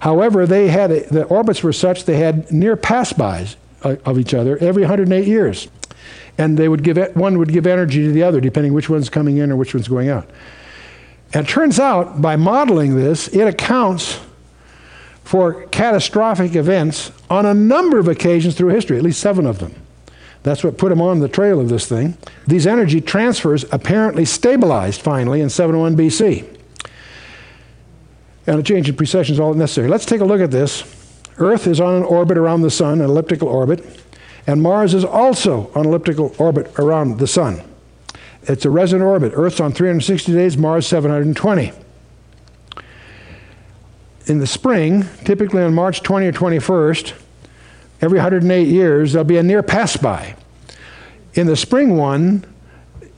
However, 0.00 0.46
they 0.46 0.68
had 0.68 0.90
a, 0.90 1.06
the 1.08 1.24
orbits 1.24 1.62
were 1.62 1.72
such 1.72 2.04
they 2.04 2.16
had 2.16 2.50
near 2.50 2.76
pass-bys 2.76 3.56
uh, 3.82 3.96
of 4.04 4.18
each 4.18 4.32
other 4.32 4.56
every 4.58 4.82
108 4.82 5.26
years. 5.26 5.68
And 6.38 6.56
they 6.56 6.68
would 6.68 6.84
give 6.84 6.96
one 7.16 7.38
would 7.38 7.52
give 7.52 7.66
energy 7.66 8.04
to 8.04 8.12
the 8.12 8.22
other, 8.22 8.40
depending 8.40 8.72
which 8.72 8.88
one's 8.88 9.10
coming 9.10 9.38
in 9.38 9.50
or 9.50 9.56
which 9.56 9.74
one's 9.74 9.88
going 9.88 10.08
out. 10.08 10.30
And 11.34 11.46
it 11.46 11.50
turns 11.50 11.80
out, 11.80 12.22
by 12.22 12.36
modeling 12.36 12.94
this, 12.94 13.28
it 13.28 13.42
accounts 13.42 14.20
for 15.24 15.66
catastrophic 15.66 16.54
events 16.54 17.12
on 17.28 17.44
a 17.44 17.52
number 17.52 17.98
of 17.98 18.08
occasions 18.08 18.54
through 18.54 18.68
history, 18.68 18.96
at 18.96 19.02
least 19.02 19.20
seven 19.20 19.44
of 19.44 19.58
them. 19.58 19.74
That's 20.42 20.62
what 20.62 20.78
put 20.78 20.90
them 20.90 21.00
on 21.00 21.20
the 21.20 21.28
trail 21.28 21.60
of 21.60 21.68
this 21.68 21.86
thing. 21.86 22.16
These 22.46 22.66
energy 22.66 23.00
transfers 23.00 23.64
apparently 23.72 24.24
stabilized 24.24 25.00
finally 25.00 25.40
in 25.40 25.50
701 25.50 25.96
BC. 25.96 26.56
And 28.46 28.58
a 28.58 28.62
change 28.62 28.88
in 28.88 28.96
precession 28.96 29.34
is 29.34 29.40
all 29.40 29.52
necessary. 29.54 29.88
Let's 29.88 30.06
take 30.06 30.20
a 30.20 30.24
look 30.24 30.40
at 30.40 30.50
this. 30.50 30.82
Earth 31.38 31.66
is 31.66 31.80
on 31.80 31.94
an 31.94 32.02
orbit 32.02 32.38
around 32.38 32.62
the 32.62 32.70
sun, 32.70 33.00
an 33.00 33.10
elliptical 33.10 33.48
orbit, 33.48 33.84
and 34.46 34.62
Mars 34.62 34.94
is 34.94 35.04
also 35.04 35.70
on 35.74 35.86
elliptical 35.86 36.34
orbit 36.38 36.72
around 36.78 37.18
the 37.18 37.26
sun. 37.26 37.62
It's 38.44 38.64
a 38.64 38.70
resonant 38.70 39.06
orbit. 39.06 39.32
Earth's 39.34 39.60
on 39.60 39.72
360 39.72 40.32
days, 40.32 40.56
Mars 40.56 40.86
720. 40.86 41.72
In 44.26 44.38
the 44.38 44.46
spring, 44.46 45.04
typically 45.24 45.62
on 45.62 45.74
March 45.74 46.02
20 46.02 46.26
or 46.26 46.32
21st, 46.32 47.12
every 48.00 48.18
108 48.18 48.68
years, 48.68 49.12
there'll 49.12 49.24
be 49.24 49.38
a 49.38 49.42
near 49.42 49.62
pass 49.62 49.96
by. 49.96 50.36
In 51.34 51.46
the 51.46 51.56
spring 51.56 51.96
one, 51.96 52.44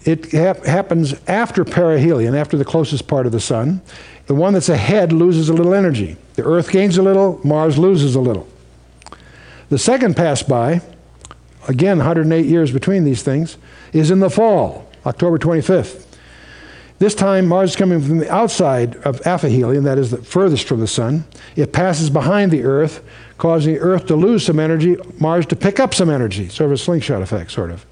it 0.04 0.32
hap- 0.32 0.64
happens 0.64 1.14
after 1.26 1.64
perihelion, 1.64 2.34
after 2.34 2.56
the 2.56 2.64
closest 2.64 3.06
part 3.06 3.26
of 3.26 3.32
the 3.32 3.40
sun. 3.40 3.82
The 4.26 4.34
one 4.34 4.54
that's 4.54 4.68
ahead 4.68 5.12
loses 5.12 5.48
a 5.48 5.52
little 5.52 5.74
energy. 5.74 6.16
The 6.34 6.44
Earth 6.44 6.70
gains 6.70 6.96
a 6.96 7.02
little, 7.02 7.40
Mars 7.44 7.78
loses 7.78 8.14
a 8.14 8.20
little. 8.20 8.48
The 9.68 9.78
second 9.78 10.16
pass 10.16 10.42
by, 10.42 10.80
again 11.68 11.98
108 11.98 12.46
years 12.46 12.72
between 12.72 13.04
these 13.04 13.22
things, 13.22 13.56
is 13.92 14.10
in 14.10 14.20
the 14.20 14.30
fall. 14.30 14.90
October 15.06 15.38
25th. 15.38 16.06
This 16.98 17.14
time, 17.14 17.46
Mars 17.46 17.70
is 17.70 17.76
coming 17.76 18.02
from 18.02 18.18
the 18.18 18.30
outside 18.30 18.96
of 18.96 19.22
aphelion, 19.22 19.84
that 19.84 19.96
is 19.96 20.10
the 20.10 20.18
furthest 20.18 20.68
from 20.68 20.80
the 20.80 20.86
sun. 20.86 21.24
It 21.56 21.72
passes 21.72 22.10
behind 22.10 22.50
the 22.50 22.62
Earth, 22.64 23.02
causing 23.40 23.78
Earth 23.78 24.04
to 24.06 24.14
lose 24.14 24.44
some 24.44 24.60
energy, 24.60 24.98
Mars 25.18 25.46
to 25.46 25.56
pick 25.56 25.80
up 25.80 25.94
some 25.94 26.10
energy, 26.10 26.50
sort 26.50 26.66
of 26.66 26.72
a 26.72 26.76
slingshot 26.76 27.22
effect, 27.22 27.50
sort 27.50 27.70
of. 27.70 27.86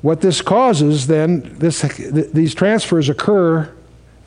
What 0.00 0.20
this 0.20 0.40
causes, 0.40 1.08
then, 1.08 1.58
this, 1.58 1.80
th- 1.80 2.30
these 2.32 2.54
transfers 2.54 3.08
occur 3.08 3.68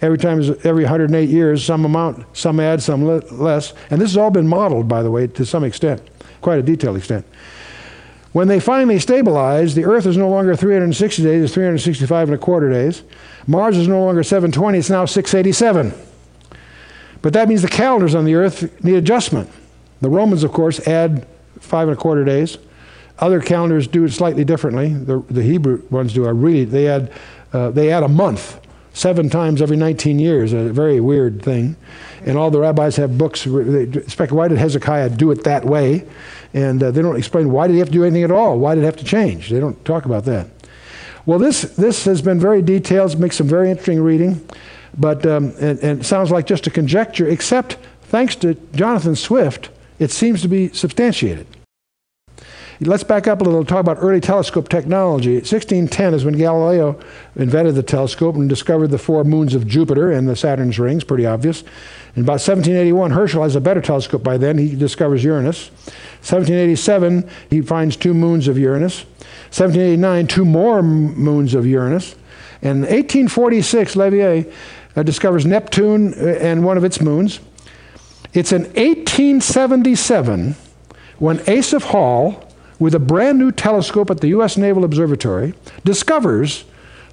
every 0.01 0.17
time, 0.17 0.41
every 0.65 0.83
108 0.83 1.29
years, 1.29 1.63
some 1.63 1.85
amount, 1.85 2.25
some 2.33 2.59
add, 2.59 2.83
some 2.83 3.05
le- 3.05 3.23
less. 3.31 3.73
And 3.89 4.01
this 4.01 4.11
has 4.11 4.17
all 4.17 4.31
been 4.31 4.47
modeled, 4.47 4.89
by 4.89 5.01
the 5.01 5.09
way, 5.09 5.27
to 5.27 5.45
some 5.45 5.63
extent, 5.63 6.01
quite 6.41 6.59
a 6.59 6.61
detailed 6.61 6.97
extent. 6.97 7.25
When 8.33 8.49
they 8.49 8.59
finally 8.59 8.99
stabilize, 8.99 9.75
the 9.75 9.85
Earth 9.85 10.05
is 10.05 10.17
no 10.17 10.27
longer 10.27 10.57
360 10.57 11.23
days, 11.23 11.43
it's 11.45 11.53
365 11.53 12.27
and 12.27 12.35
a 12.35 12.37
quarter 12.37 12.69
days. 12.69 13.03
Mars 13.47 13.77
is 13.77 13.87
no 13.87 14.03
longer 14.03 14.23
720, 14.23 14.77
it's 14.77 14.89
now 14.89 15.05
687. 15.05 15.93
But 17.21 17.31
that 17.31 17.47
means 17.47 17.61
the 17.61 17.69
calendars 17.69 18.13
on 18.13 18.25
the 18.25 18.35
Earth 18.35 18.83
need 18.83 18.95
adjustment. 18.95 19.49
The 20.03 20.09
Romans, 20.09 20.43
of 20.43 20.51
course, 20.51 20.85
add 20.85 21.25
five 21.61 21.87
and 21.87 21.97
a 21.97 21.99
quarter 21.99 22.25
days. 22.25 22.57
Other 23.19 23.39
calendars 23.39 23.87
do 23.87 24.03
it 24.03 24.11
slightly 24.11 24.43
differently. 24.43 24.93
The, 24.93 25.23
the 25.29 25.41
Hebrew 25.41 25.81
ones 25.89 26.11
do. 26.11 26.25
are 26.25 26.33
really 26.33 26.65
they 26.65 26.89
add 26.89 27.09
uh, 27.53 27.71
they 27.71 27.89
add 27.89 28.03
a 28.03 28.09
month 28.09 28.59
seven 28.91 29.29
times 29.29 29.61
every 29.61 29.77
19 29.77 30.19
years. 30.19 30.51
A 30.51 30.73
very 30.73 30.99
weird 30.99 31.41
thing. 31.41 31.77
And 32.25 32.37
all 32.37 32.51
the 32.51 32.59
rabbis 32.59 32.97
have 32.97 33.17
books. 33.17 33.45
They 33.45 33.83
expect 33.83 34.33
why 34.33 34.49
did 34.49 34.57
Hezekiah 34.57 35.11
do 35.11 35.31
it 35.31 35.45
that 35.45 35.63
way? 35.63 36.05
And 36.53 36.83
uh, 36.83 36.91
they 36.91 37.01
don't 37.01 37.15
explain 37.15 37.49
why 37.49 37.67
did 37.67 37.73
he 37.73 37.79
have 37.79 37.87
to 37.87 37.93
do 37.93 38.03
anything 38.03 38.23
at 38.23 38.31
all? 38.31 38.59
Why 38.59 38.75
did 38.75 38.83
it 38.83 38.85
have 38.85 38.97
to 38.97 39.05
change? 39.05 39.51
They 39.51 39.61
don't 39.61 39.83
talk 39.85 40.03
about 40.03 40.25
that. 40.25 40.47
Well, 41.25 41.39
this, 41.39 41.61
this 41.61 42.03
has 42.03 42.21
been 42.21 42.41
very 42.41 42.61
detailed, 42.61 43.17
makes 43.17 43.37
some 43.37 43.47
very 43.47 43.69
interesting 43.69 44.01
reading, 44.01 44.45
but 44.97 45.25
um, 45.25 45.53
and, 45.61 45.79
and 45.79 46.01
it 46.01 46.03
sounds 46.03 46.29
like 46.29 46.45
just 46.45 46.67
a 46.67 46.69
conjecture, 46.69 47.29
except 47.29 47.77
thanks 48.01 48.35
to 48.37 48.55
Jonathan 48.75 49.15
Swift, 49.15 49.69
it 50.03 50.11
seems 50.11 50.41
to 50.41 50.47
be 50.47 50.67
substantiated. 50.69 51.47
Let's 52.81 53.03
back 53.03 53.27
up 53.27 53.39
a 53.39 53.43
little 53.43 53.59
and 53.59 53.69
talk 53.69 53.79
about 53.79 53.97
early 54.01 54.19
telescope 54.19 54.67
technology. 54.67 55.35
1610 55.35 56.13
is 56.13 56.25
when 56.25 56.35
Galileo 56.35 56.99
invented 57.35 57.75
the 57.75 57.83
telescope 57.83 58.35
and 58.35 58.49
discovered 58.49 58.87
the 58.87 58.97
four 58.97 59.23
moons 59.23 59.55
of 59.55 59.65
Jupiter 59.65 60.11
and 60.11 60.27
the 60.27 60.35
Saturn's 60.35 60.79
rings, 60.79 61.03
pretty 61.03 61.25
obvious. 61.25 61.61
In 62.15 62.23
about 62.23 62.41
1781, 62.41 63.11
Herschel 63.11 63.43
has 63.43 63.55
a 63.55 63.61
better 63.61 63.79
telescope 63.79 64.23
by 64.23 64.37
then. 64.37 64.57
He 64.57 64.75
discovers 64.75 65.23
Uranus. 65.23 65.69
1787, 66.19 67.29
he 67.49 67.61
finds 67.61 67.95
two 67.95 68.13
moons 68.13 68.47
of 68.47 68.57
Uranus. 68.57 69.05
1789, 69.51 70.27
two 70.27 70.45
more 70.45 70.81
moons 70.83 71.53
of 71.53 71.65
Uranus. 71.65 72.15
And 72.61 72.81
1846, 72.81 73.95
Leverrier 73.95 74.53
uh, 74.95 75.03
discovers 75.03 75.45
Neptune 75.45 76.13
uh, 76.15 76.37
and 76.41 76.65
one 76.65 76.77
of 76.77 76.83
its 76.83 76.99
moons. 76.99 77.39
It's 78.33 78.51
in 78.51 78.63
1877 78.63 80.55
when 81.19 81.41
Asaph 81.47 81.83
Hall 81.83 82.43
with 82.83 82.93
a 82.93 82.99
brand 82.99 83.39
new 83.39 83.49
telescope 83.49 84.11
at 84.11 84.19
the 84.19 84.27
U.S. 84.29 84.57
Naval 84.57 84.83
Observatory, 84.83 85.53
discovers 85.85 86.65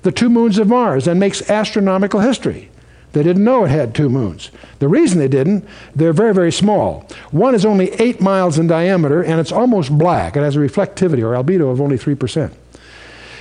the 0.02 0.10
two 0.10 0.28
moons 0.28 0.58
of 0.58 0.66
Mars 0.66 1.06
and 1.06 1.20
makes 1.20 1.48
astronomical 1.48 2.18
history. 2.18 2.68
They 3.12 3.22
didn't 3.22 3.44
know 3.44 3.64
it 3.64 3.70
had 3.70 3.94
two 3.94 4.08
moons. 4.08 4.50
The 4.80 4.88
reason 4.88 5.20
they 5.20 5.28
didn't, 5.28 5.64
they're 5.94 6.12
very, 6.12 6.34
very 6.34 6.50
small. 6.50 7.06
One 7.30 7.54
is 7.54 7.64
only 7.64 7.92
eight 8.00 8.20
miles 8.20 8.58
in 8.58 8.66
diameter 8.66 9.22
and 9.22 9.38
it's 9.38 9.52
almost 9.52 9.96
black. 9.96 10.36
It 10.36 10.40
has 10.40 10.56
a 10.56 10.60
reflectivity 10.60 11.22
or 11.22 11.40
albedo 11.40 11.70
of 11.70 11.80
only 11.80 11.98
3%. 11.98 12.52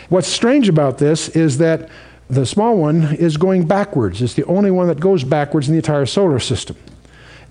What's 0.10 0.28
strange 0.28 0.70
about 0.70 1.00
this 1.00 1.30
is 1.30 1.60
that 1.60 1.90
the 2.30 2.46
small 2.46 2.78
one 2.78 3.16
is 3.16 3.38
going 3.38 3.66
backwards. 3.66 4.22
It's 4.22 4.36
the 4.36 4.46
only 4.46 4.70
one 4.70 4.88
that 4.88 5.00
goes 5.00 5.24
backwards 5.24 5.68
in 5.68 5.74
the 5.74 5.80
entire 5.80 6.06
solar 6.06 6.40
system. 6.40 6.76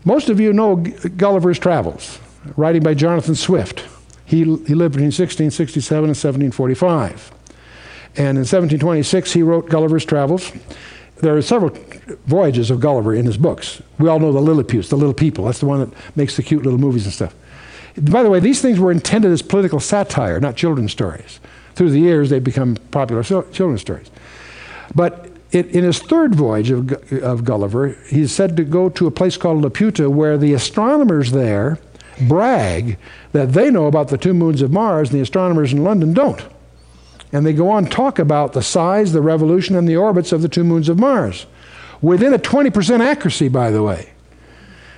Most 0.04 0.28
of 0.28 0.40
you 0.40 0.52
know 0.52 0.76
Gulliver's 0.76 1.58
Travels, 1.58 2.18
writing 2.56 2.82
by 2.82 2.94
Jonathan 2.94 3.34
Swift. 3.34 3.84
He, 4.24 4.38
he 4.38 4.44
lived 4.44 4.92
between 4.92 5.12
1667 5.12 5.98
and 5.98 6.08
1745. 6.08 7.32
And 8.16 8.36
in 8.36 8.44
1726, 8.44 9.32
he 9.32 9.42
wrote 9.42 9.68
Gulliver's 9.68 10.04
Travels. 10.04 10.52
There 11.16 11.36
are 11.36 11.42
several 11.42 11.76
voyages 12.26 12.70
of 12.70 12.80
Gulliver 12.80 13.14
in 13.14 13.26
his 13.26 13.36
books. 13.36 13.82
We 13.98 14.08
all 14.08 14.20
know 14.20 14.32
the 14.32 14.40
Lilliputians, 14.40 14.88
the 14.88 14.96
little 14.96 15.14
people. 15.14 15.44
That's 15.46 15.60
the 15.60 15.66
one 15.66 15.80
that 15.80 16.16
makes 16.16 16.36
the 16.36 16.42
cute 16.42 16.62
little 16.62 16.78
movies 16.78 17.04
and 17.04 17.12
stuff. 17.12 17.34
By 17.96 18.22
the 18.22 18.30
way, 18.30 18.38
these 18.38 18.62
things 18.62 18.78
were 18.78 18.92
intended 18.92 19.32
as 19.32 19.42
political 19.42 19.80
satire, 19.80 20.38
not 20.40 20.56
children's 20.56 20.92
stories. 20.92 21.40
Through 21.74 21.90
the 21.90 22.00
years, 22.00 22.30
they've 22.30 22.42
become 22.42 22.76
popular 22.90 23.22
children's 23.22 23.80
stories. 23.80 24.10
But 24.94 25.27
it, 25.50 25.66
in 25.68 25.84
his 25.84 25.98
third 25.98 26.34
voyage 26.34 26.70
of, 26.70 26.92
of 27.22 27.44
Gulliver, 27.44 27.96
he's 28.08 28.32
said 28.32 28.56
to 28.56 28.64
go 28.64 28.88
to 28.90 29.06
a 29.06 29.10
place 29.10 29.36
called 29.36 29.62
Laputa, 29.62 30.10
where 30.10 30.36
the 30.36 30.52
astronomers 30.52 31.30
there 31.32 31.78
brag 32.26 32.98
that 33.32 33.52
they 33.52 33.70
know 33.70 33.86
about 33.86 34.08
the 34.08 34.18
two 34.18 34.34
moons 34.34 34.62
of 34.62 34.72
Mars, 34.72 35.10
and 35.10 35.18
the 35.18 35.22
astronomers 35.22 35.72
in 35.72 35.84
London 35.84 36.12
don't. 36.12 36.44
And 37.32 37.46
they 37.46 37.52
go 37.52 37.70
on 37.70 37.86
talk 37.86 38.18
about 38.18 38.52
the 38.52 38.62
size, 38.62 39.12
the 39.12 39.22
revolution, 39.22 39.76
and 39.76 39.88
the 39.88 39.96
orbits 39.96 40.32
of 40.32 40.42
the 40.42 40.48
two 40.48 40.64
moons 40.64 40.88
of 40.88 40.98
Mars. 40.98 41.46
Within 42.00 42.32
a 42.32 42.38
20% 42.38 43.00
accuracy, 43.00 43.48
by 43.48 43.70
the 43.70 43.82
way. 43.82 44.12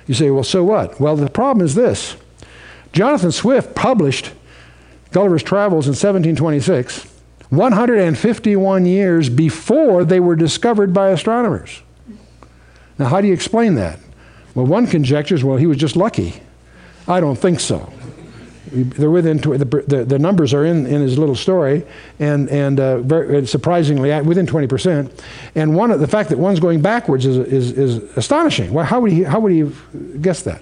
You 0.07 0.13
say, 0.13 0.31
well, 0.31 0.43
so 0.43 0.63
what? 0.63 0.99
Well, 0.99 1.15
the 1.15 1.29
problem 1.29 1.65
is 1.65 1.75
this 1.75 2.15
Jonathan 2.93 3.31
Swift 3.31 3.75
published 3.75 4.31
Gulliver's 5.11 5.43
Travels 5.43 5.87
in 5.87 5.91
1726, 5.91 7.10
151 7.51 8.85
years 8.85 9.29
before 9.29 10.05
they 10.05 10.21
were 10.21 10.37
discovered 10.37 10.93
by 10.93 11.09
astronomers. 11.09 11.81
Now, 12.97 13.07
how 13.07 13.19
do 13.19 13.27
you 13.27 13.33
explain 13.33 13.75
that? 13.75 13.99
Well, 14.55 14.65
one 14.65 14.87
conjecture 14.87 15.35
is, 15.35 15.43
well, 15.43 15.57
he 15.57 15.67
was 15.67 15.77
just 15.77 15.97
lucky. 15.97 16.41
I 17.09 17.19
don't 17.19 17.35
think 17.35 17.59
so. 17.59 17.91
They're 18.71 19.11
within 19.11 19.37
the, 19.37 19.83
the, 19.85 20.05
the 20.05 20.17
numbers 20.17 20.53
are 20.53 20.63
in, 20.63 20.85
in 20.85 21.01
his 21.01 21.17
little 21.17 21.35
story, 21.35 21.83
and 22.19 22.47
and 22.47 22.79
uh, 22.79 22.99
very, 22.99 23.45
surprisingly 23.45 24.17
within 24.21 24.47
20 24.47 24.67
percent. 24.67 25.23
And 25.55 25.75
one 25.75 25.89
the 25.99 26.07
fact 26.07 26.29
that 26.29 26.37
one's 26.37 26.61
going 26.61 26.81
backwards 26.81 27.25
is 27.25 27.37
is, 27.37 27.71
is 27.77 28.17
astonishing. 28.17 28.71
Well, 28.71 28.85
how 28.85 29.01
would 29.01 29.11
he 29.11 29.23
how 29.23 29.41
would 29.41 29.51
he 29.51 29.69
guess 30.21 30.43
that? 30.43 30.61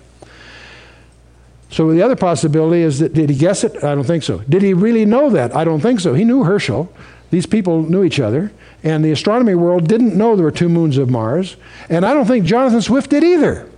So 1.69 1.91
the 1.91 2.01
other 2.01 2.15
possibility 2.15 2.82
is 2.82 2.99
that 2.99 3.13
did 3.13 3.29
he 3.29 3.36
guess 3.36 3.63
it? 3.63 3.84
I 3.84 3.93
don't 3.95 4.03
think 4.03 4.23
so. 4.23 4.39
Did 4.49 4.62
he 4.62 4.73
really 4.73 5.05
know 5.05 5.29
that? 5.29 5.55
I 5.55 5.63
don't 5.63 5.82
think 5.82 5.99
so. 5.99 6.13
He 6.13 6.23
knew 6.23 6.43
Herschel. 6.43 6.91
These 7.32 7.45
people 7.45 7.84
knew 7.84 8.03
each 8.03 8.19
other, 8.19 8.51
and 8.84 9.05
the 9.05 9.12
astronomy 9.12 9.53
world 9.53 9.88
didn't 9.88 10.17
know 10.17 10.36
there 10.36 10.45
were 10.45 10.51
two 10.51 10.69
moons 10.69 10.97
of 10.97 11.12
Mars, 11.12 11.58
and 11.88 12.03
I 12.03 12.15
don't 12.15 12.25
think 12.25 12.45
Jonathan 12.45 12.82
Swift 12.82 13.12
did 13.12 13.23
either. 13.23 13.69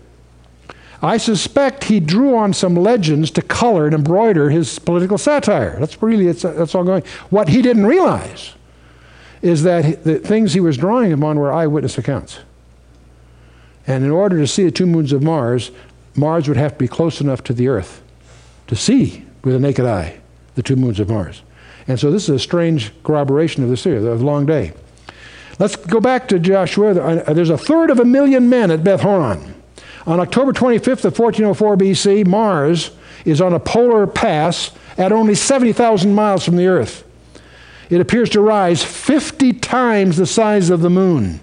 I 1.01 1.17
suspect 1.17 1.85
he 1.85 1.99
drew 1.99 2.37
on 2.37 2.53
some 2.53 2.75
legends 2.75 3.31
to 3.31 3.41
color 3.41 3.85
and 3.85 3.95
embroider 3.95 4.49
his 4.51 4.77
political 4.79 5.17
satire. 5.17 5.77
That's 5.79 6.01
really 6.01 6.31
that's 6.31 6.75
all 6.75 6.83
going. 6.83 7.03
What 7.29 7.49
he 7.49 7.61
didn't 7.61 7.87
realize 7.87 8.53
is 9.41 9.63
that 9.63 10.03
the 10.03 10.19
things 10.19 10.53
he 10.53 10.59
was 10.59 10.77
drawing 10.77 11.11
upon 11.11 11.39
were 11.39 11.51
eyewitness 11.51 11.97
accounts. 11.97 12.39
And 13.87 14.03
in 14.05 14.11
order 14.11 14.37
to 14.37 14.45
see 14.45 14.63
the 14.63 14.71
two 14.71 14.85
moons 14.85 15.11
of 15.11 15.23
Mars, 15.23 15.71
Mars 16.15 16.47
would 16.47 16.57
have 16.57 16.73
to 16.73 16.77
be 16.77 16.87
close 16.87 17.21
enough 17.21 17.43
to 17.43 17.53
the 17.53 17.67
Earth 17.67 18.01
to 18.67 18.75
see 18.75 19.25
with 19.43 19.55
a 19.55 19.59
naked 19.59 19.85
eye 19.85 20.19
the 20.55 20.63
two 20.63 20.75
moons 20.75 20.99
of 20.99 21.09
Mars. 21.09 21.41
And 21.87 21.99
so 21.99 22.11
this 22.11 22.23
is 22.23 22.29
a 22.29 22.39
strange 22.39 22.91
corroboration 23.03 23.63
of 23.63 23.69
this 23.69 23.83
theory 23.83 23.97
of 23.97 24.03
the 24.03 24.25
long 24.25 24.45
day. 24.45 24.73
Let's 25.59 25.75
go 25.75 25.99
back 25.99 26.27
to 26.29 26.39
Joshua. 26.39 26.99
Uh, 26.99 27.33
there's 27.33 27.49
a 27.49 27.57
third 27.57 27.89
of 27.89 27.99
a 27.99 28.05
million 28.05 28.49
men 28.49 28.71
at 28.71 28.83
Beth 28.83 29.01
Horon. 29.01 29.53
On 30.07 30.19
October 30.19 30.51
25th 30.51 31.05
of 31.05 31.19
1404 31.19 31.77
BC, 31.77 32.27
Mars 32.27 32.91
is 33.25 33.41
on 33.41 33.53
a 33.53 33.59
polar 33.59 34.07
pass 34.07 34.71
at 34.97 35.11
only 35.11 35.35
70,000 35.35 36.13
miles 36.13 36.43
from 36.43 36.55
the 36.55 36.67
Earth. 36.67 37.03
It 37.89 38.01
appears 38.01 38.29
to 38.31 38.41
rise 38.41 38.83
50 38.83 39.53
times 39.53 40.17
the 40.17 40.25
size 40.25 40.69
of 40.69 40.81
the 40.81 40.89
moon. 40.89 41.39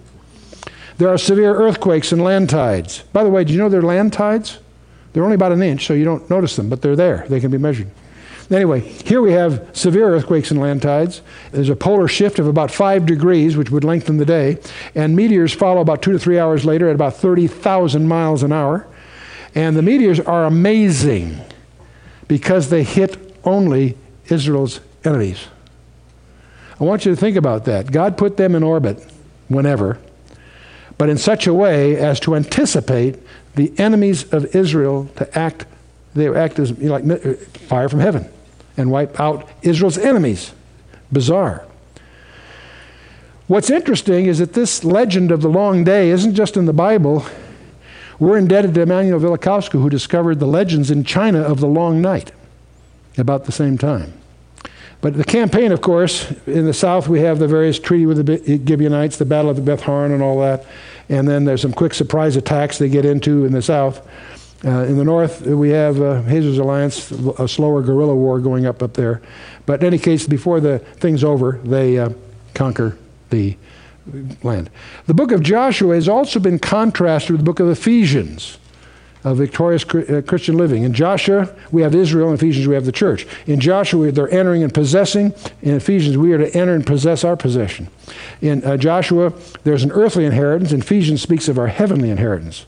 There 0.99 1.09
are 1.09 1.19
severe 1.19 1.55
earthquakes 1.55 2.13
and 2.13 2.23
land 2.23 2.51
tides. 2.51 3.03
By 3.13 3.25
the 3.25 3.31
way, 3.31 3.45
do 3.45 3.53
you 3.53 3.59
know 3.59 3.69
they're 3.69 3.83
land 3.83 4.13
tides? 4.13 4.59
They're 5.13 5.25
only 5.25 5.37
about 5.37 5.53
an 5.53 5.63
inch, 5.63 5.87
so 5.87 5.95
you 5.95 6.05
don't 6.05 6.29
notice 6.29 6.57
them, 6.57 6.69
but 6.69 6.83
they're 6.83 6.97
there. 6.97 7.25
They 7.29 7.41
can 7.41 7.51
be 7.51 7.59
measured. 7.59 7.91
Anyway, 8.51 8.81
here 8.81 9.21
we 9.21 9.33
have 9.33 9.69
severe 9.75 10.09
earthquakes 10.15 10.51
and 10.51 10.59
land 10.59 10.81
tides. 10.81 11.21
There's 11.53 11.69
a 11.69 11.77
polar 11.77 12.09
shift 12.09 12.39
of 12.39 12.47
about 12.47 12.71
five 12.71 13.05
degrees, 13.05 13.57
which 13.57 13.71
would 13.71 13.85
lengthen 13.85 14.17
the 14.17 14.25
day. 14.25 14.59
And 14.95 15.15
meteors 15.15 15.53
follow 15.53 15.81
about 15.81 16.03
two 16.03 16.13
to 16.13 16.19
three 16.19 16.39
hours 16.39 16.65
later 16.65 16.89
at 16.89 16.95
about 16.95 17.15
30,000 17.15 18.09
miles 18.09 18.43
an 18.43 18.53
hour. 18.53 18.87
And 19.55 19.77
the 19.77 19.83
meteors 19.83 20.19
are 20.21 20.47
amazing 20.47 21.41
because 22.27 22.71
they 22.71 22.85
hit 22.85 23.37
only 23.45 23.97
Israel's 24.27 24.81
enemies. 25.05 25.47
I 26.81 26.85
want 26.85 27.05
you 27.05 27.15
to 27.15 27.17
think 27.21 27.37
about 27.37 27.65
that. 27.67 27.91
God 27.93 28.17
put 28.17 28.37
them 28.37 28.55
in 28.55 28.63
orbit 28.63 29.05
whenever, 29.49 29.99
but 30.99 31.09
in 31.09 31.17
such 31.17 31.47
a 31.47 31.55
way 31.55 31.97
as 31.97 32.21
to 32.21 32.35
anticipate 32.35 33.17
the 33.55 33.73
enemies 33.79 34.31
of 34.33 34.55
Israel 34.55 35.09
to 35.17 35.39
act, 35.39 35.65
they 36.15 36.29
act 36.29 36.59
as 36.59 36.71
you 36.73 36.89
know, 36.89 36.99
like 36.99 37.25
uh, 37.25 37.35
fire 37.69 37.89
from 37.89 38.01
heaven 38.01 38.29
and 38.77 38.91
wipe 38.91 39.19
out 39.19 39.49
Israel's 39.63 39.97
enemies. 39.99 40.53
Bizarre. 41.11 41.65
What's 43.47 43.71
interesting 43.71 44.27
is 44.27 44.39
that 44.41 44.53
this 44.53 44.85
legend 44.85 45.31
of 45.31 45.41
the 45.41 45.49
long 45.49 45.83
day 45.83 46.11
isn't 46.11 46.35
just 46.35 46.57
in 46.57 46.67
the 46.67 46.73
Bible. 46.73 47.25
We're 48.19 48.37
indebted 48.37 48.75
to 48.75 48.83
Immanuel 48.83 49.21
Velikovsky, 49.21 49.81
who 49.81 49.89
discovered 49.89 50.39
the 50.39 50.47
legends 50.47 50.91
in 50.91 51.05
China 51.05 51.41
of 51.41 51.61
the 51.61 51.67
long 51.67 52.03
night 52.03 52.33
about 53.17 53.45
the 53.47 53.53
same 53.53 53.79
time. 53.79 54.13
But 55.01 55.15
the 55.15 55.25
campaign, 55.25 55.71
of 55.71 55.81
course, 55.81 56.31
in 56.47 56.67
the 56.67 56.75
south 56.75 57.09
we 57.09 57.21
have 57.21 57.39
the 57.39 57.47
various 57.47 57.79
treaty 57.79 58.07
with 58.07 58.25
the 58.27 58.63
Gibeonites, 58.67 59.17
the 59.17 59.25
Battle 59.25 59.51
of 59.51 59.57
the 59.57 59.63
Beth 59.63 59.83
Horon, 59.83 60.13
and 60.13 60.23
all 60.23 60.41
that. 60.41 60.67
And 61.09 61.27
then 61.29 61.45
there's 61.45 61.63
some 61.63 61.73
quick 61.73 61.95
surprise 61.95 62.37
attacks 62.37 62.79
they 62.79 62.89
get 62.89 63.05
into 63.05 63.45
in 63.45 63.53
the 63.53 63.63
south. 63.63 64.07
Uh, 64.65 64.83
in 64.85 64.99
the 64.99 65.05
north, 65.05 65.43
we 65.43 65.71
have 65.71 66.03
uh, 66.03 66.21
Hazor's 66.23 66.59
Alliance, 66.59 67.13
a 67.13 67.47
slower 67.47 67.81
guerrilla 67.81 68.15
war 68.15 68.41
going 68.41 68.67
up 68.67 68.83
up 68.83 68.95
there. 68.95 69.23
But 69.67 69.81
in 69.81 69.87
any 69.87 69.99
case, 69.99 70.27
before 70.27 70.59
the 70.59 70.81
thing's 70.81 71.23
over, 71.23 71.61
they 71.63 71.97
uh, 71.97 72.11
conquer 72.55 72.99
the 73.31 73.57
land. 74.43 74.69
The 75.07 75.15
book 75.15 75.31
of 75.31 75.43
Joshua 75.43 75.95
has 75.95 76.09
also 76.09 76.41
been 76.41 76.59
contrasted 76.59 77.31
with 77.31 77.41
the 77.41 77.45
book 77.45 77.61
of 77.61 77.69
Ephesians 77.69 78.59
victorious 79.35 79.85
uh, 79.85 80.23
Christian 80.27 80.57
living. 80.57 80.83
In 80.85 80.93
Joshua, 80.93 81.55
we 81.71 81.83
have 81.83 81.95
Israel. 81.95 82.29
In 82.29 82.35
Ephesians, 82.35 82.67
we 82.67 82.75
have 82.75 82.85
the 82.85 82.93
church. 82.93 83.27
In 83.47 83.61
Joshua, 83.61 84.13
they're 84.13 84.31
entering 84.31 84.63
and 84.63 84.73
possessing. 84.73 85.35
In 85.63 85.75
Ephesians, 85.75 86.17
we 86.17 86.33
are 86.33 86.39
to 86.39 86.55
enter 86.57 86.75
and 86.75 86.87
possess 86.87 87.25
our 87.25 87.37
possession. 87.37 87.89
In 88.41 88.65
uh, 88.65 88.77
Joshua, 88.77 89.33
there's 89.65 89.85
an 89.85 89.93
earthly 89.93 90.25
inheritance. 90.25 90.73
In 90.73 90.81
Ephesians 90.81 91.23
speaks 91.23 91.49
of 91.49 91.59
our 91.59 91.69
heavenly 91.69 92.11
inheritance. 92.11 92.67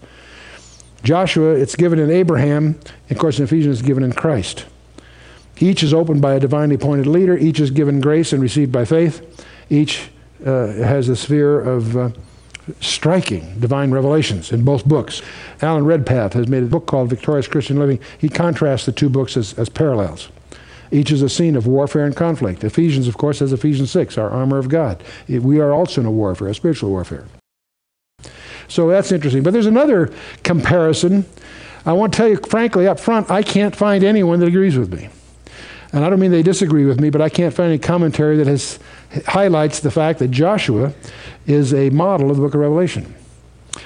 Joshua, 1.02 1.54
it's 1.54 1.76
given 1.76 1.98
in 1.98 2.10
Abraham. 2.10 2.78
Of 3.08 3.18
course, 3.18 3.38
in 3.38 3.44
Ephesians, 3.44 3.78
it's 3.78 3.86
given 3.86 4.02
in 4.02 4.12
Christ. 4.12 4.66
Each 5.58 5.82
is 5.82 5.92
opened 5.92 6.22
by 6.22 6.34
a 6.34 6.40
divinely 6.40 6.76
appointed 6.76 7.06
leader. 7.06 7.36
Each 7.36 7.60
is 7.60 7.70
given 7.70 8.00
grace 8.00 8.32
and 8.32 8.42
received 8.42 8.72
by 8.72 8.84
faith. 8.84 9.44
Each 9.68 10.10
uh, 10.44 10.68
has 10.68 11.08
a 11.08 11.16
sphere 11.16 11.60
of 11.60 11.96
uh, 11.96 12.10
striking 12.80 13.58
divine 13.60 13.90
revelations 13.90 14.52
in 14.52 14.64
both 14.64 14.84
books. 14.86 15.22
Alan 15.62 15.84
Redpath 15.84 16.32
has 16.34 16.48
made 16.48 16.62
a 16.62 16.66
book 16.66 16.86
called 16.86 17.10
Victorious 17.10 17.48
Christian 17.48 17.78
Living. 17.78 18.00
He 18.18 18.28
contrasts 18.28 18.86
the 18.86 18.92
two 18.92 19.08
books 19.08 19.36
as, 19.36 19.54
as 19.54 19.68
parallels. 19.68 20.28
Each 20.90 21.12
is 21.12 21.22
a 21.22 21.28
scene 21.28 21.56
of 21.56 21.66
warfare 21.66 22.04
and 22.04 22.16
conflict. 22.16 22.64
Ephesians, 22.64 23.06
of 23.06 23.16
course, 23.16 23.38
has 23.38 23.52
Ephesians 23.52 23.90
6, 23.90 24.18
our 24.18 24.30
armor 24.30 24.58
of 24.58 24.68
God. 24.68 25.02
We 25.28 25.60
are 25.60 25.72
also 25.72 26.00
in 26.00 26.06
a 26.06 26.10
warfare, 26.10 26.48
a 26.48 26.54
spiritual 26.54 26.90
warfare. 26.90 27.26
So 28.68 28.88
that's 28.88 29.12
interesting. 29.12 29.42
But 29.42 29.52
there's 29.52 29.66
another 29.66 30.12
comparison. 30.42 31.26
I 31.86 31.92
want 31.92 32.12
to 32.12 32.16
tell 32.16 32.28
you 32.28 32.36
frankly 32.36 32.86
up 32.86 32.98
front, 32.98 33.30
I 33.30 33.42
can't 33.42 33.74
find 33.74 34.04
anyone 34.04 34.40
that 34.40 34.46
agrees 34.46 34.76
with 34.76 34.92
me. 34.92 35.08
And 35.92 36.04
I 36.04 36.10
don't 36.10 36.20
mean 36.20 36.30
they 36.30 36.42
disagree 36.42 36.84
with 36.84 37.00
me, 37.00 37.10
but 37.10 37.20
I 37.20 37.28
can't 37.28 37.52
find 37.52 37.68
any 37.68 37.78
commentary 37.78 38.36
that 38.36 38.46
has 38.46 38.78
highlights 39.26 39.80
the 39.80 39.90
fact 39.90 40.20
that 40.20 40.30
Joshua 40.30 40.92
is 41.46 41.74
a 41.74 41.90
model 41.90 42.30
of 42.30 42.36
the 42.36 42.42
book 42.42 42.54
of 42.54 42.60
Revelation. 42.60 43.14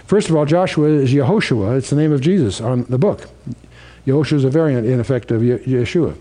First 0.06 0.28
of 0.28 0.36
all, 0.36 0.44
Joshua 0.44 0.88
is 0.88 1.12
Yehoshua. 1.14 1.78
It's 1.78 1.90
the 1.90 1.96
name 1.96 2.12
of 2.12 2.20
Jesus 2.20 2.60
on 2.60 2.84
the 2.84 2.98
book. 2.98 3.28
Yehoshua 4.06 4.34
is 4.34 4.44
a 4.44 4.50
variant, 4.50 4.86
in 4.86 5.00
effect, 5.00 5.30
of 5.30 5.40
Yeshua. 5.40 6.16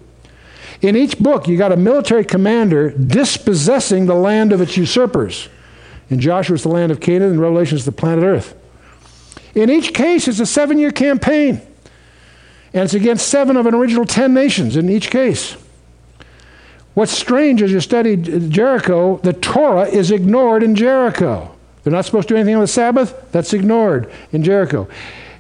In 0.82 0.96
each 0.96 1.20
book, 1.20 1.48
you 1.48 1.58
got 1.58 1.72
a 1.72 1.78
military 1.78 2.24
commander 2.24 2.92
dispossessing 2.92 4.06
the 4.06 4.16
land 4.16 4.54
of 4.54 4.62
its 4.62 4.78
usurpers. 4.78 5.50
In 6.10 6.20
Joshua, 6.20 6.56
it's 6.56 6.64
the 6.64 6.70
land 6.70 6.92
of 6.92 7.00
Canaan. 7.00 7.34
In 7.34 7.40
Revelation, 7.40 7.76
it's 7.76 7.86
the 7.86 7.92
planet 7.92 8.24
Earth. 8.24 8.56
In 9.56 9.70
each 9.70 9.94
case, 9.94 10.28
it's 10.28 10.40
a 10.40 10.46
seven 10.46 10.78
year 10.80 10.92
campaign. 10.92 11.62
And 12.74 12.84
it's 12.84 12.94
against 12.94 13.28
seven 13.28 13.56
of 13.56 13.66
an 13.66 13.76
original 13.76 14.06
ten 14.06 14.34
nations 14.34 14.76
in 14.76 14.90
each 14.90 15.12
case. 15.12 15.56
What's 16.94 17.12
strange 17.12 17.62
is 17.62 17.72
you 17.72 17.80
study 17.80 18.16
Jericho, 18.16 19.18
the 19.18 19.34
Torah 19.34 19.88
is 19.88 20.12
ignored 20.12 20.62
in 20.62 20.76
Jericho. 20.76 21.54
They're 21.84 21.94
not 21.94 22.06
supposed 22.06 22.28
to 22.28 22.36
do 22.36 22.38
anything 22.38 22.56
on 22.56 22.62
the 22.62 22.68
Sabbath, 22.68 23.32
that's 23.32 23.54
ignored 23.54 24.12
in 24.32 24.44
Jericho. 24.44 24.88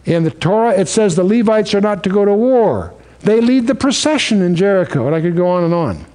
In 0.05 0.23
the 0.23 0.31
Torah, 0.31 0.71
it 0.71 0.87
says 0.87 1.15
the 1.15 1.23
Levites 1.23 1.73
are 1.73 1.81
not 1.81 2.03
to 2.03 2.09
go 2.09 2.25
to 2.25 2.33
war. 2.33 2.93
They 3.19 3.39
lead 3.39 3.67
the 3.67 3.75
procession 3.75 4.41
in 4.41 4.55
Jericho, 4.55 5.05
and 5.05 5.15
I 5.15 5.21
could 5.21 5.37
go 5.37 5.47
on 5.47 5.63
and 5.63 5.73
on. 5.73 6.05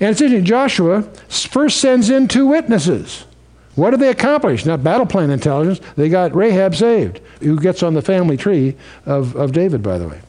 And 0.00 0.10
it's 0.10 0.20
interesting, 0.20 0.46
Joshua 0.46 1.02
first 1.28 1.78
sends 1.78 2.08
in 2.08 2.26
two 2.26 2.46
witnesses. 2.46 3.26
What 3.74 3.90
did 3.90 4.00
they 4.00 4.08
accomplish? 4.08 4.64
Not 4.64 4.82
battle 4.82 5.06
plan 5.06 5.30
intelligence. 5.30 5.80
They 5.96 6.08
got 6.08 6.34
Rahab 6.34 6.74
saved, 6.74 7.20
who 7.40 7.58
gets 7.58 7.82
on 7.82 7.94
the 7.94 8.02
family 8.02 8.36
tree 8.36 8.76
of, 9.04 9.36
of 9.36 9.52
David, 9.52 9.82
by 9.82 9.98
the 9.98 10.08
way. 10.08 10.20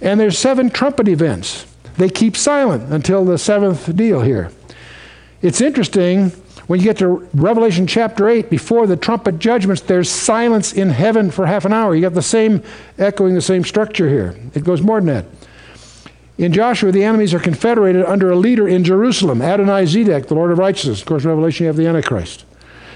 And 0.00 0.20
there's 0.20 0.38
seven 0.38 0.70
trumpet 0.70 1.08
events. 1.08 1.66
They 1.96 2.08
keep 2.08 2.36
silent 2.36 2.92
until 2.92 3.24
the 3.24 3.38
seventh 3.38 3.94
deal 3.96 4.20
here. 4.20 4.50
It's 5.42 5.60
interesting 5.60 6.32
when 6.66 6.80
you 6.80 6.84
get 6.84 6.98
to 6.98 7.28
Revelation 7.34 7.86
chapter 7.86 8.28
8, 8.28 8.48
before 8.48 8.86
the 8.86 8.96
trumpet 8.96 9.38
judgments, 9.38 9.82
there's 9.82 10.08
silence 10.08 10.72
in 10.72 10.88
heaven 10.88 11.30
for 11.30 11.46
half 11.46 11.66
an 11.66 11.74
hour. 11.74 11.94
You 11.94 12.00
got 12.00 12.14
the 12.14 12.22
same, 12.22 12.62
echoing 12.98 13.34
the 13.34 13.42
same 13.42 13.64
structure 13.64 14.08
here. 14.08 14.34
It 14.54 14.64
goes 14.64 14.80
more 14.80 15.00
than 15.00 15.06
that. 15.08 15.26
In 16.38 16.52
Joshua, 16.52 16.90
the 16.90 17.04
enemies 17.04 17.34
are 17.34 17.38
confederated 17.38 18.04
under 18.06 18.30
a 18.30 18.36
leader 18.36 18.66
in 18.66 18.82
Jerusalem, 18.82 19.42
Adonai 19.42 19.84
Zedek, 19.84 20.26
the 20.26 20.34
Lord 20.34 20.50
of 20.50 20.58
righteousness. 20.58 21.00
Of 21.00 21.06
course, 21.06 21.24
Revelation, 21.24 21.64
you 21.64 21.68
have 21.68 21.76
the 21.76 21.86
Antichrist. 21.86 22.46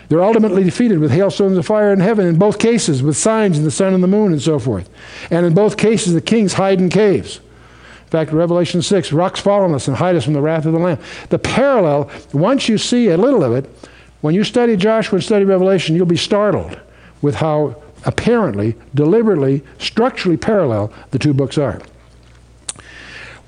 They're 0.08 0.24
ultimately 0.24 0.64
defeated 0.64 0.98
with 0.98 1.10
hailstones 1.10 1.58
of 1.58 1.66
fire 1.66 1.92
in 1.92 2.00
heaven, 2.00 2.26
in 2.26 2.38
both 2.38 2.58
cases, 2.58 3.02
with 3.02 3.18
signs 3.18 3.58
in 3.58 3.64
the 3.64 3.70
sun 3.70 3.92
and 3.92 4.02
the 4.02 4.08
moon 4.08 4.32
and 4.32 4.40
so 4.40 4.58
forth. 4.58 4.88
And 5.30 5.44
in 5.44 5.54
both 5.54 5.76
cases, 5.76 6.14
the 6.14 6.22
kings 6.22 6.54
hide 6.54 6.80
in 6.80 6.88
caves. 6.88 7.40
In 8.08 8.12
fact, 8.12 8.32
Revelation 8.32 8.80
6, 8.80 9.12
rocks 9.12 9.38
fall 9.38 9.64
on 9.64 9.74
us 9.74 9.86
and 9.86 9.94
hide 9.94 10.16
us 10.16 10.24
from 10.24 10.32
the 10.32 10.40
wrath 10.40 10.64
of 10.64 10.72
the 10.72 10.78
Lamb. 10.78 10.98
The 11.28 11.38
parallel, 11.38 12.10
once 12.32 12.66
you 12.66 12.78
see 12.78 13.08
a 13.08 13.18
little 13.18 13.44
of 13.44 13.52
it, 13.52 13.68
when 14.22 14.34
you 14.34 14.44
study 14.44 14.76
Joshua 14.76 15.16
and 15.16 15.24
study 15.24 15.44
Revelation, 15.44 15.94
you'll 15.94 16.06
be 16.06 16.16
startled 16.16 16.80
with 17.20 17.34
how 17.34 17.82
apparently, 18.06 18.76
deliberately, 18.94 19.62
structurally 19.76 20.38
parallel 20.38 20.90
the 21.10 21.18
two 21.18 21.34
books 21.34 21.58
are. 21.58 21.82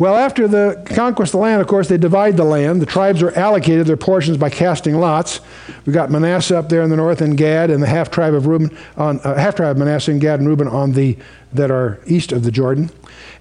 Well, 0.00 0.16
after 0.16 0.48
the 0.48 0.82
conquest 0.86 1.34
of 1.34 1.40
the 1.40 1.42
land, 1.42 1.60
of 1.60 1.66
course, 1.66 1.88
they 1.88 1.98
divide 1.98 2.38
the 2.38 2.44
land. 2.44 2.80
The 2.80 2.86
tribes 2.86 3.22
are 3.22 3.36
allocated 3.36 3.86
their 3.86 3.98
portions 3.98 4.38
by 4.38 4.48
casting 4.48 4.94
lots. 4.94 5.40
We've 5.84 5.92
got 5.92 6.10
Manasseh 6.10 6.56
up 6.56 6.70
there 6.70 6.80
in 6.80 6.88
the 6.88 6.96
north, 6.96 7.20
and 7.20 7.36
Gad, 7.36 7.68
and 7.68 7.82
the 7.82 7.86
half 7.86 8.10
tribe 8.10 8.32
of 8.32 8.46
Reuben 8.46 8.74
on 8.96 9.20
uh, 9.20 9.34
half 9.34 9.56
tribe 9.56 9.72
of 9.72 9.76
Manasseh 9.76 10.10
and 10.10 10.18
Gad 10.18 10.40
and 10.40 10.48
Reuben 10.48 10.68
on 10.68 10.92
the 10.92 11.18
that 11.52 11.70
are 11.70 12.00
east 12.06 12.32
of 12.32 12.44
the 12.44 12.50
Jordan. 12.50 12.88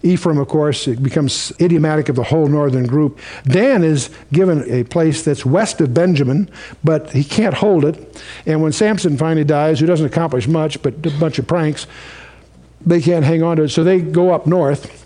Ephraim, 0.04 0.38
of 0.38 0.50
course, 0.50 0.86
it 0.86 1.02
becomes 1.02 1.54
idiomatic 1.62 2.10
of 2.10 2.18
the 2.18 2.24
whole 2.24 2.48
northern 2.48 2.86
group. 2.86 3.20
Dan 3.46 3.82
is 3.82 4.10
given 4.34 4.70
a 4.70 4.84
place 4.84 5.24
that's 5.24 5.46
west 5.46 5.80
of 5.80 5.94
Benjamin, 5.94 6.50
but 6.84 7.10
he 7.12 7.24
can't 7.24 7.54
hold 7.54 7.86
it. 7.86 8.22
And 8.46 8.62
when 8.62 8.74
Samson 8.74 9.18
finally 9.18 9.46
dies, 9.46 9.80
who 9.80 9.86
doesn't 9.86 10.06
accomplish 10.06 10.46
much 10.46 10.82
but 10.82 11.06
a 11.06 11.12
bunch 11.22 11.40
of 11.40 11.48
pranks, 11.48 11.88
they 12.86 13.00
can't 13.00 13.24
hang 13.24 13.44
on 13.44 13.56
to 13.56 13.64
it. 13.64 13.70
So 13.70 13.86
they 13.86 14.02
go 14.02 14.34
up 14.34 14.46
north 14.46 14.99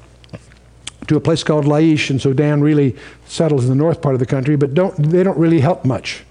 to 1.08 1.16
a 1.16 1.20
place 1.20 1.44
called 1.44 1.66
Laish, 1.66 2.10
and 2.10 2.22
so 2.22 2.34
Dan 2.34 2.62
really 2.62 2.96
settles 3.26 3.64
in 3.64 3.70
the 3.70 3.76
north 3.76 4.02
part 4.02 4.16
of 4.16 4.20
the 4.20 4.26
country, 4.26 4.56
but 4.56 4.74
don't, 4.74 4.96
they 4.98 5.24
don't 5.24 5.38
really 5.38 5.60
help 5.60 5.86
much. 5.86 6.24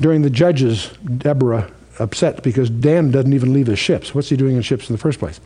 During 0.00 0.22
the 0.22 0.30
judges, 0.30 0.90
Deborah 1.18 1.70
upset 1.98 2.42
because 2.42 2.70
Dan 2.70 3.10
doesn't 3.10 3.32
even 3.32 3.52
leave 3.52 3.68
his 3.68 3.78
ships. 3.78 4.14
What's 4.14 4.28
he 4.28 4.36
doing 4.36 4.56
in 4.56 4.62
ships 4.62 4.88
in 4.88 4.94
the 4.94 5.00
first 5.00 5.18
place? 5.18 5.40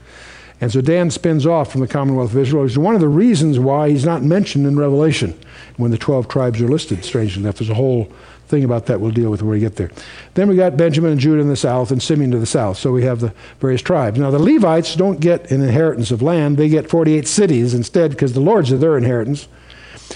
And 0.60 0.72
so 0.72 0.80
Dan 0.80 1.10
spins 1.10 1.46
off 1.46 1.70
from 1.70 1.82
the 1.82 1.88
Commonwealth 1.88 2.32
of 2.32 2.38
Israel. 2.38 2.64
It's 2.64 2.76
one 2.76 2.94
of 2.94 3.00
the 3.00 3.08
reasons 3.08 3.58
why 3.58 3.90
he's 3.90 4.04
not 4.04 4.22
mentioned 4.22 4.66
in 4.66 4.76
Revelation 4.76 5.38
when 5.76 5.90
the 5.92 5.98
12 5.98 6.26
tribes 6.26 6.60
are 6.60 6.68
listed, 6.68 7.04
strangely 7.04 7.42
enough. 7.42 7.58
There's 7.58 7.70
a 7.70 7.74
whole 7.74 8.10
thing 8.48 8.64
about 8.64 8.86
that 8.86 9.00
we'll 9.00 9.10
deal 9.10 9.30
with 9.30 9.42
when 9.42 9.50
we 9.50 9.60
get 9.60 9.76
there. 9.76 9.90
Then 10.34 10.48
we 10.48 10.56
got 10.56 10.76
Benjamin 10.76 11.12
and 11.12 11.20
Judah 11.20 11.40
in 11.40 11.48
the 11.48 11.56
south 11.56 11.90
and 11.90 12.02
Simeon 12.02 12.30
to 12.32 12.38
the 12.38 12.46
south. 12.46 12.78
So 12.78 12.92
we 12.92 13.04
have 13.04 13.20
the 13.20 13.32
various 13.60 13.82
tribes. 13.82 14.18
Now 14.18 14.30
the 14.30 14.38
Levites 14.38 14.96
don't 14.96 15.20
get 15.20 15.50
an 15.50 15.62
inheritance 15.62 16.10
of 16.10 16.22
land, 16.22 16.56
they 16.56 16.68
get 16.68 16.90
48 16.90 17.28
cities 17.28 17.74
instead 17.74 18.10
because 18.10 18.32
the 18.32 18.40
Lord's 18.40 18.72
are 18.72 18.78
their 18.78 18.96
inheritance. 18.96 19.48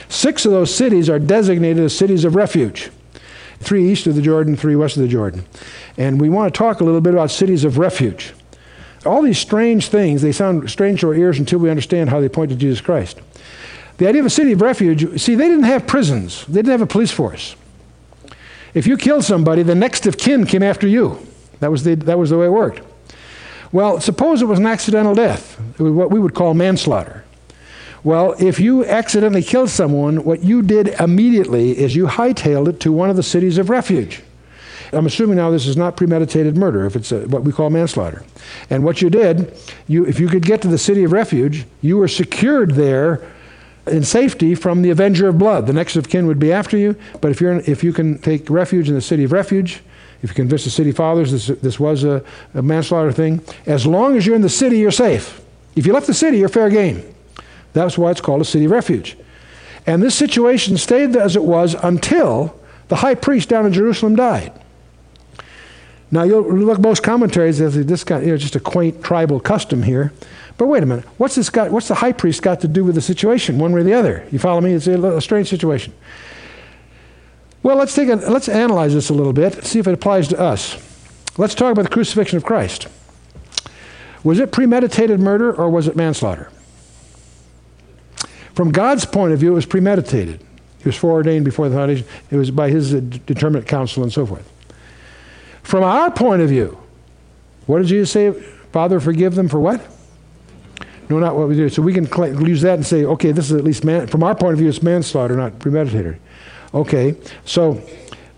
Six 0.08 0.46
of 0.46 0.52
those 0.52 0.74
cities 0.74 1.10
are 1.10 1.18
designated 1.18 1.84
as 1.84 1.96
cities 1.96 2.24
of 2.24 2.34
refuge 2.34 2.90
three 3.62 3.90
east 3.90 4.06
of 4.06 4.14
the 4.14 4.22
Jordan, 4.22 4.56
three 4.56 4.76
west 4.76 4.96
of 4.96 5.02
the 5.02 5.08
Jordan. 5.08 5.44
And 5.96 6.20
we 6.20 6.28
want 6.28 6.52
to 6.52 6.58
talk 6.58 6.80
a 6.80 6.84
little 6.84 7.00
bit 7.00 7.14
about 7.14 7.30
cities 7.30 7.64
of 7.64 7.78
refuge. 7.78 8.32
All 9.04 9.22
these 9.22 9.38
strange 9.38 9.88
things, 9.88 10.22
they 10.22 10.32
sound 10.32 10.70
strange 10.70 11.00
to 11.00 11.08
our 11.08 11.14
ears 11.14 11.38
until 11.38 11.58
we 11.58 11.70
understand 11.70 12.10
how 12.10 12.20
they 12.20 12.28
point 12.28 12.50
to 12.50 12.56
Jesus 12.56 12.80
Christ. 12.80 13.20
The 13.98 14.06
idea 14.06 14.20
of 14.20 14.26
a 14.26 14.30
city 14.30 14.52
of 14.52 14.60
refuge, 14.60 15.20
see, 15.20 15.34
they 15.34 15.48
didn't 15.48 15.64
have 15.64 15.86
prisons, 15.86 16.46
they 16.46 16.60
didn't 16.60 16.72
have 16.72 16.82
a 16.82 16.86
police 16.86 17.10
force. 17.10 17.56
If 18.74 18.86
you 18.86 18.96
killed 18.96 19.24
somebody, 19.24 19.62
the 19.62 19.74
next 19.74 20.06
of 20.06 20.16
kin 20.16 20.46
came 20.46 20.62
after 20.62 20.86
you. 20.86 21.26
That 21.60 21.70
was 21.70 21.84
the, 21.84 21.94
that 21.94 22.18
was 22.18 22.30
the 22.30 22.38
way 22.38 22.46
it 22.46 22.50
worked. 22.50 22.80
Well, 23.70 24.00
suppose 24.00 24.42
it 24.42 24.46
was 24.46 24.58
an 24.58 24.66
accidental 24.66 25.14
death, 25.14 25.58
what 25.78 26.10
we 26.10 26.18
would 26.18 26.34
call 26.34 26.54
manslaughter. 26.54 27.24
Well, 28.04 28.34
if 28.38 28.58
you 28.58 28.84
accidentally 28.84 29.42
killed 29.42 29.70
someone, 29.70 30.24
what 30.24 30.42
you 30.42 30.60
did 30.60 30.88
immediately 31.00 31.78
is 31.78 31.94
you 31.94 32.06
hightailed 32.06 32.68
it 32.68 32.80
to 32.80 32.92
one 32.92 33.10
of 33.10 33.16
the 33.16 33.22
cities 33.22 33.58
of 33.58 33.70
refuge. 33.70 34.22
I'm 34.92 35.06
assuming 35.06 35.36
now 35.36 35.50
this 35.50 35.66
is 35.66 35.76
not 35.76 35.96
premeditated 35.96 36.56
murder, 36.56 36.84
if 36.84 36.96
it's 36.96 37.12
a, 37.12 37.20
what 37.28 37.44
we 37.44 37.52
call 37.52 37.70
manslaughter. 37.70 38.24
And 38.68 38.84
what 38.84 39.00
you 39.00 39.08
did, 39.08 39.56
you, 39.88 40.04
if 40.04 40.20
you 40.20 40.28
could 40.28 40.44
get 40.44 40.60
to 40.62 40.68
the 40.68 40.76
city 40.76 41.04
of 41.04 41.12
refuge, 41.12 41.64
you 41.80 41.96
were 41.96 42.08
secured 42.08 42.72
there 42.72 43.22
in 43.86 44.04
safety 44.04 44.54
from 44.54 44.82
the 44.82 44.90
avenger 44.90 45.28
of 45.28 45.38
blood. 45.38 45.66
The 45.66 45.72
next 45.72 45.96
of 45.96 46.08
kin 46.08 46.26
would 46.26 46.38
be 46.38 46.52
after 46.52 46.76
you, 46.76 46.96
but 47.20 47.30
if, 47.30 47.40
you're 47.40 47.52
in, 47.52 47.64
if 47.66 47.82
you 47.82 47.92
can 47.92 48.18
take 48.18 48.48
refuge 48.48 48.88
in 48.88 48.94
the 48.94 49.00
city 49.00 49.24
of 49.24 49.32
refuge, 49.32 49.82
if 50.22 50.30
you 50.30 50.34
convince 50.34 50.64
the 50.64 50.70
city 50.70 50.92
fathers 50.92 51.32
this, 51.32 51.58
this 51.60 51.80
was 51.80 52.04
a, 52.04 52.24
a 52.54 52.62
manslaughter 52.62 53.12
thing, 53.12 53.42
as 53.66 53.86
long 53.86 54.16
as 54.16 54.24
you're 54.24 54.36
in 54.36 54.42
the 54.42 54.48
city, 54.48 54.78
you're 54.78 54.92
safe. 54.92 55.40
If 55.74 55.86
you 55.86 55.92
left 55.92 56.06
the 56.06 56.14
city, 56.14 56.38
you're 56.38 56.48
fair 56.48 56.70
game. 56.70 57.02
That's 57.72 57.98
why 57.98 58.10
it's 58.10 58.20
called 58.20 58.40
a 58.40 58.44
city 58.44 58.66
refuge. 58.66 59.16
And 59.86 60.02
this 60.02 60.14
situation 60.14 60.76
stayed 60.76 61.16
as 61.16 61.34
it 61.34 61.42
was 61.42 61.74
until 61.82 62.58
the 62.88 62.96
high 62.96 63.16
priest 63.16 63.48
down 63.48 63.66
in 63.66 63.72
Jerusalem 63.72 64.14
died. 64.14 64.52
Now 66.12 66.24
you'll 66.24 66.42
look 66.42 66.78
most 66.78 67.02
commentaries 67.02 67.60
as 67.62 67.74
this 67.86 68.04
kind, 68.04 68.24
you 68.24 68.32
know, 68.32 68.36
just 68.36 68.54
a 68.54 68.60
quaint 68.60 69.02
tribal 69.02 69.40
custom 69.40 69.82
here. 69.82 70.12
But 70.58 70.66
wait 70.66 70.82
a 70.82 70.86
minute, 70.86 71.06
what's 71.16 71.34
this 71.34 71.48
got? 71.48 71.72
What's 71.72 71.88
the 71.88 71.94
high 71.94 72.12
priest 72.12 72.42
got 72.42 72.60
to 72.60 72.68
do 72.68 72.84
with 72.84 72.94
the 72.94 73.00
situation, 73.00 73.58
one 73.58 73.72
way 73.72 73.80
or 73.80 73.84
the 73.84 73.94
other? 73.94 74.28
You 74.30 74.38
follow 74.38 74.60
me? 74.60 74.74
It's 74.74 74.86
a, 74.86 75.02
a 75.02 75.22
strange 75.22 75.48
situation. 75.48 75.94
Well, 77.62 77.76
let's 77.76 77.94
take 77.94 78.10
a, 78.10 78.16
let's 78.16 78.48
analyze 78.48 78.92
this 78.92 79.08
a 79.08 79.14
little 79.14 79.32
bit, 79.32 79.64
see 79.64 79.78
if 79.78 79.86
it 79.86 79.94
applies 79.94 80.28
to 80.28 80.38
us. 80.38 80.76
Let's 81.38 81.54
talk 81.54 81.72
about 81.72 81.84
the 81.84 81.88
crucifixion 81.88 82.36
of 82.36 82.44
Christ. 82.44 82.88
Was 84.22 84.38
it 84.38 84.52
premeditated 84.52 85.18
murder 85.18 85.52
or 85.54 85.70
was 85.70 85.88
it 85.88 85.96
manslaughter? 85.96 86.50
From 88.54 88.70
God's 88.70 89.06
point 89.06 89.32
of 89.32 89.38
view, 89.38 89.52
it 89.52 89.54
was 89.54 89.64
premeditated. 89.64 90.40
He 90.78 90.84
was 90.84 90.96
foreordained 90.96 91.46
before 91.46 91.70
the 91.70 91.76
foundation. 91.76 92.06
It 92.30 92.36
was 92.36 92.50
by 92.50 92.68
his 92.68 92.92
determinate 92.92 93.66
counsel 93.66 94.02
and 94.02 94.12
so 94.12 94.26
forth. 94.26 94.51
From 95.62 95.84
our 95.84 96.10
point 96.10 96.42
of 96.42 96.48
view, 96.48 96.78
what 97.66 97.78
did 97.78 97.88
Jesus 97.88 98.10
say? 98.10 98.32
Father, 98.72 99.00
forgive 99.00 99.34
them 99.34 99.48
for 99.48 99.60
what? 99.60 99.80
No, 101.08 101.18
not 101.18 101.36
what 101.36 101.48
we 101.48 101.56
do. 101.56 101.68
So 101.68 101.82
we 101.82 101.92
can 101.92 102.06
use 102.44 102.62
that 102.62 102.74
and 102.74 102.86
say, 102.86 103.04
okay, 103.04 103.32
this 103.32 103.50
is 103.50 103.56
at 103.56 103.64
least 103.64 103.84
man. 103.84 104.06
From 104.06 104.22
our 104.22 104.34
point 104.34 104.54
of 104.54 104.58
view, 104.58 104.68
it's 104.68 104.82
manslaughter, 104.82 105.36
not 105.36 105.58
premeditated. 105.58 106.18
Okay. 106.72 107.14
So 107.44 107.82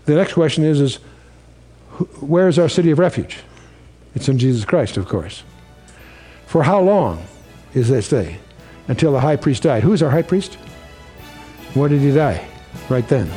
the 0.05 0.15
next 0.15 0.33
question 0.33 0.63
is: 0.63 0.81
is 0.81 0.95
where 2.19 2.47
is 2.47 2.59
our 2.59 2.69
city 2.69 2.91
of 2.91 2.99
refuge? 2.99 3.39
It's 4.13 4.27
in 4.29 4.37
Jesus 4.37 4.65
Christ, 4.65 4.97
of 4.97 5.07
course. 5.07 5.43
For 6.47 6.63
how 6.63 6.81
long 6.81 7.25
is 7.73 7.89
they 7.89 8.01
stay? 8.01 8.39
Until 8.87 9.11
the 9.11 9.19
high 9.19 9.35
priest 9.35 9.63
died. 9.63 9.83
Who's 9.83 10.03
our 10.03 10.11
high 10.11 10.21
priest? 10.21 10.55
When 11.73 11.91
did 11.91 12.01
he 12.01 12.11
die? 12.11 12.47
Right 12.89 13.07
then. 13.07 13.29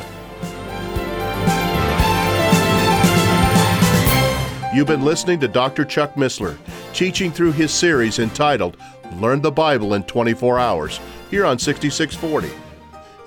You've 4.79 4.87
been 4.87 5.03
listening 5.03 5.41
to 5.41 5.49
Dr. 5.49 5.83
Chuck 5.83 6.13
Missler, 6.13 6.57
teaching 6.93 7.33
through 7.33 7.51
his 7.51 7.69
series 7.69 8.17
entitled 8.17 8.77
Learn 9.15 9.41
the 9.41 9.51
Bible 9.51 9.93
in 9.95 10.03
24 10.03 10.57
Hours, 10.57 11.01
here 11.29 11.45
on 11.45 11.59
6640. 11.59 12.49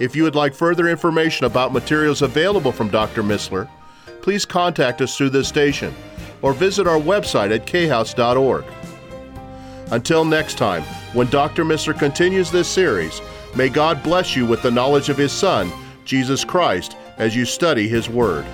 If 0.01 0.17
you 0.17 0.23
would 0.23 0.35
like 0.35 0.55
further 0.55 0.89
information 0.89 1.45
about 1.45 1.75
materials 1.75 2.23
available 2.23 2.73
from 2.73 2.89
Dr. 2.89 3.23
Missler, 3.23 3.69
please 4.23 4.47
contact 4.47 5.03
us 5.03 5.15
through 5.15 5.29
this 5.29 5.47
station 5.47 5.95
or 6.41 6.55
visit 6.55 6.87
our 6.87 6.99
website 6.99 7.55
at 7.55 7.67
khouse.org. 7.67 8.65
Until 9.91 10.25
next 10.25 10.57
time, 10.57 10.85
when 11.13 11.27
Dr. 11.27 11.67
Missler 11.67 11.99
continues 11.99 12.51
this 12.51 12.67
series, 12.67 13.21
may 13.55 13.69
God 13.69 14.03
bless 14.03 14.35
you 14.35 14.47
with 14.47 14.63
the 14.63 14.71
knowledge 14.71 15.11
of 15.11 15.19
His 15.19 15.33
Son, 15.33 15.71
Jesus 16.07 16.47
Christ, 16.47 16.97
as 17.19 17.37
you 17.37 17.45
study 17.45 17.89
His 17.89 18.09
Word. 18.09 18.47